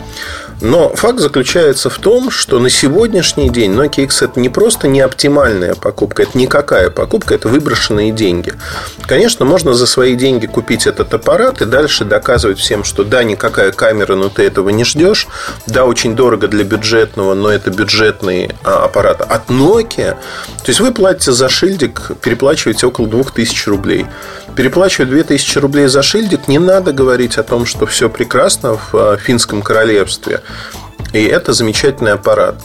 Но 0.60 0.94
факт 0.94 1.18
заключается 1.18 1.90
в 1.90 1.98
том, 1.98 2.30
что 2.30 2.58
на 2.58 2.70
сегодняшний 2.70 3.50
день 3.50 3.72
Nokia 3.72 4.04
X 4.04 4.22
это 4.22 4.40
не 4.40 4.48
просто 4.48 4.88
не 4.88 5.00
оптимальная 5.00 5.74
покупка, 5.74 6.22
это 6.22 6.38
никакая 6.38 6.90
покупка, 6.90 7.34
это 7.34 7.48
выброшенные 7.48 8.12
деньги. 8.12 8.52
Конечно, 9.06 9.44
можно 9.44 9.74
за 9.74 9.86
свои 9.86 10.14
деньги 10.14 10.46
купить 10.46 10.86
этот 10.86 11.12
аппарат 11.12 11.60
и 11.60 11.64
дальше 11.64 12.04
доказывать 12.04 12.58
всем, 12.58 12.84
что 12.84 13.04
да, 13.04 13.24
никакая 13.24 13.72
камера, 13.72 14.14
но 14.14 14.28
ты 14.28 14.44
этого 14.44 14.70
не 14.70 14.84
ждешь. 14.84 15.26
Да, 15.66 15.84
очень 15.84 16.14
дорого 16.16 16.48
для 16.48 16.64
бюджетного, 16.64 17.34
но 17.34 17.50
это 17.50 17.70
бюджетный 17.70 18.50
а, 18.62 18.84
аппарат 18.84 19.20
от 19.20 19.48
Nokia. 19.50 20.16
То 20.64 20.68
есть 20.68 20.80
вы 20.80 20.92
платите 20.92 21.32
за 21.32 21.48
шильдик, 21.48 22.12
переплачиваете 22.22 22.86
около 22.86 23.08
2000 23.08 23.68
рублей. 23.68 24.06
Переплачивать 24.56 25.10
2000 25.10 25.58
рублей 25.58 25.86
за 25.88 26.02
шильдик, 26.02 26.46
не 26.46 26.58
надо 26.58 26.92
говорить 26.92 27.38
о 27.38 27.42
том, 27.42 27.66
что 27.66 27.86
все 27.86 28.08
прекрасно 28.08 28.76
в 28.76 28.94
а, 28.94 29.16
финском 29.16 29.62
королевстве. 29.62 30.42
И 31.12 31.24
это 31.24 31.52
замечательный 31.52 32.12
аппарат. 32.12 32.56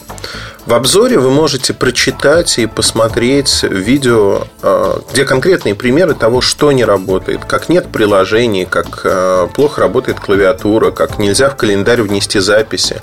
В 0.66 0.74
обзоре 0.74 1.18
вы 1.18 1.32
можете 1.32 1.74
прочитать 1.74 2.60
и 2.60 2.68
посмотреть 2.68 3.64
видео, 3.64 4.44
а, 4.62 5.02
где 5.12 5.26
конкретные 5.26 5.74
примеры 5.74 6.14
того, 6.14 6.42
что 6.42 6.72
не 6.72 6.86
работает, 6.86 7.46
как 7.46 7.70
нет 7.70 7.92
приложений, 7.92 8.68
как 8.70 9.02
а, 9.04 9.48
плохо 9.48 9.82
работает 9.82 10.20
клавиатура, 10.20 10.92
как 10.92 11.18
нельзя 11.18 11.50
в 11.50 11.56
календарь 11.56 12.02
внести 12.02 12.40
записи, 12.40 13.02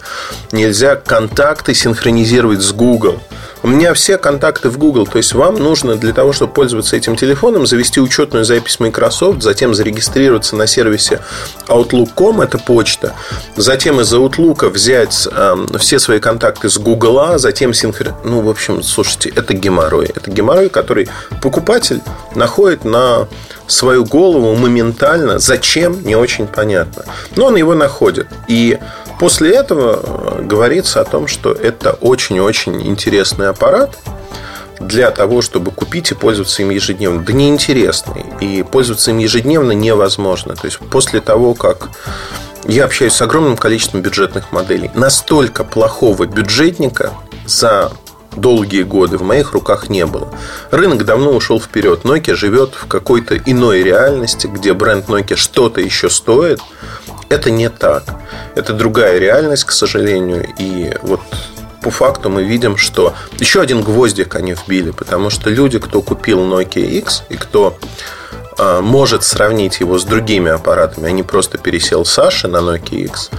нельзя 0.52 0.96
контакты 0.96 1.74
синхронизировать 1.74 2.60
с 2.60 2.72
Google– 2.72 3.20
у 3.66 3.68
меня 3.68 3.94
все 3.94 4.16
контакты 4.16 4.68
в 4.68 4.78
Google. 4.78 5.06
То 5.06 5.18
есть 5.18 5.34
вам 5.34 5.56
нужно 5.56 5.96
для 5.96 6.12
того, 6.12 6.32
чтобы 6.32 6.52
пользоваться 6.52 6.96
этим 6.96 7.16
телефоном, 7.16 7.66
завести 7.66 8.00
учетную 8.00 8.44
запись 8.44 8.78
Microsoft, 8.78 9.42
затем 9.42 9.74
зарегистрироваться 9.74 10.54
на 10.54 10.68
сервисе 10.68 11.20
Outlook.com, 11.66 12.42
это 12.42 12.58
почта. 12.58 13.14
Затем 13.56 14.00
из 14.00 14.14
Outlook 14.14 14.68
взять 14.68 15.26
э, 15.28 15.66
все 15.80 15.98
свои 15.98 16.20
контакты 16.20 16.68
с 16.68 16.78
Google, 16.78 17.18
затем 17.46 17.72
синхрон... 17.72 18.14
Ну, 18.24 18.40
в 18.40 18.48
общем, 18.48 18.82
слушайте, 18.82 19.32
это 19.34 19.54
геморрой. 19.54 20.10
Это 20.14 20.30
геморрой, 20.30 20.68
который 20.68 21.08
покупатель 21.42 22.00
находит 22.34 22.84
на 22.84 23.28
свою 23.68 24.04
голову 24.04 24.56
моментально. 24.56 25.38
Зачем, 25.38 26.02
не 26.02 26.16
очень 26.16 26.48
понятно. 26.48 27.04
Но 27.36 27.46
он 27.46 27.56
его 27.56 27.74
находит. 27.74 28.26
И 28.48 28.78
После 29.18 29.50
этого 29.52 30.02
э, 30.02 30.42
говорится 30.42 31.00
о 31.00 31.04
том, 31.04 31.26
что 31.26 31.52
это 31.52 31.92
очень-очень 31.92 32.86
интересный 32.86 33.48
аппарат 33.48 33.96
для 34.78 35.10
того, 35.10 35.40
чтобы 35.40 35.70
купить 35.70 36.10
и 36.10 36.14
пользоваться 36.14 36.60
им 36.60 36.68
ежедневно. 36.68 37.22
Да 37.22 37.32
неинтересный. 37.32 38.26
И 38.40 38.62
пользоваться 38.62 39.12
им 39.12 39.18
ежедневно 39.18 39.72
невозможно. 39.72 40.54
То 40.54 40.66
есть 40.66 40.78
после 40.90 41.20
того, 41.22 41.54
как 41.54 41.88
я 42.68 42.84
общаюсь 42.84 43.14
с 43.14 43.22
огромным 43.22 43.56
количеством 43.56 44.02
бюджетных 44.02 44.52
моделей, 44.52 44.90
настолько 44.94 45.64
плохого 45.64 46.26
бюджетника 46.26 47.12
за 47.46 47.92
долгие 48.36 48.82
годы 48.82 49.16
в 49.16 49.22
моих 49.22 49.52
руках 49.52 49.88
не 49.88 50.06
было. 50.06 50.28
Рынок 50.70 51.04
давно 51.04 51.32
ушел 51.32 51.60
вперед. 51.60 52.00
Nokia 52.04 52.34
живет 52.34 52.74
в 52.74 52.86
какой-то 52.86 53.36
иной 53.36 53.82
реальности, 53.82 54.46
где 54.46 54.74
бренд 54.74 55.08
Nokia 55.08 55.36
что-то 55.36 55.80
еще 55.80 56.10
стоит, 56.10 56.60
это 57.28 57.50
не 57.50 57.68
так. 57.68 58.04
Это 58.54 58.72
другая 58.72 59.18
реальность, 59.18 59.64
к 59.64 59.72
сожалению. 59.72 60.46
И 60.58 60.94
вот 61.02 61.20
по 61.82 61.90
факту 61.90 62.30
мы 62.30 62.44
видим, 62.44 62.76
что 62.76 63.14
еще 63.38 63.60
один 63.60 63.82
гвоздик 63.82 64.34
они 64.34 64.54
вбили, 64.54 64.90
потому 64.90 65.30
что 65.30 65.50
люди, 65.50 65.78
кто 65.78 66.02
купил 66.02 66.40
Nokia 66.40 66.84
X 66.84 67.24
и 67.28 67.36
кто 67.36 67.76
э, 68.58 68.80
может 68.80 69.24
сравнить 69.24 69.80
его 69.80 69.98
с 69.98 70.04
другими 70.04 70.50
аппаратами, 70.50 71.08
они 71.08 71.22
просто 71.22 71.58
пересел 71.58 72.04
Саши 72.04 72.48
на 72.48 72.58
Nokia 72.58 73.04
X. 73.04 73.30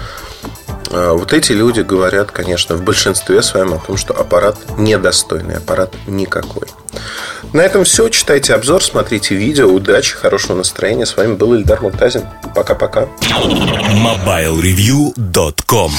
Э, 0.91 1.11
вот 1.11 1.33
эти 1.33 1.51
люди 1.51 1.81
говорят, 1.81 2.31
конечно, 2.31 2.75
в 2.75 2.83
большинстве 2.83 3.41
своем 3.41 3.73
о 3.73 3.79
том, 3.79 3.97
что 3.97 4.13
аппарат 4.13 4.55
недостойный, 4.77 5.57
аппарат 5.57 5.93
никакой. 6.07 6.67
На 7.53 7.61
этом 7.61 7.83
все. 7.83 8.09
Читайте 8.09 8.53
обзор, 8.53 8.83
смотрите 8.83 9.33
видео. 9.35 9.67
Удачи, 9.67 10.15
хорошего 10.15 10.57
настроения. 10.57 11.05
С 11.05 11.15
вами 11.15 11.35
был 11.35 11.53
Ильдар 11.53 11.81
Муртазин. 11.81 12.23
Пока-пока. 12.53 13.07
MobileReview.com 13.21 15.91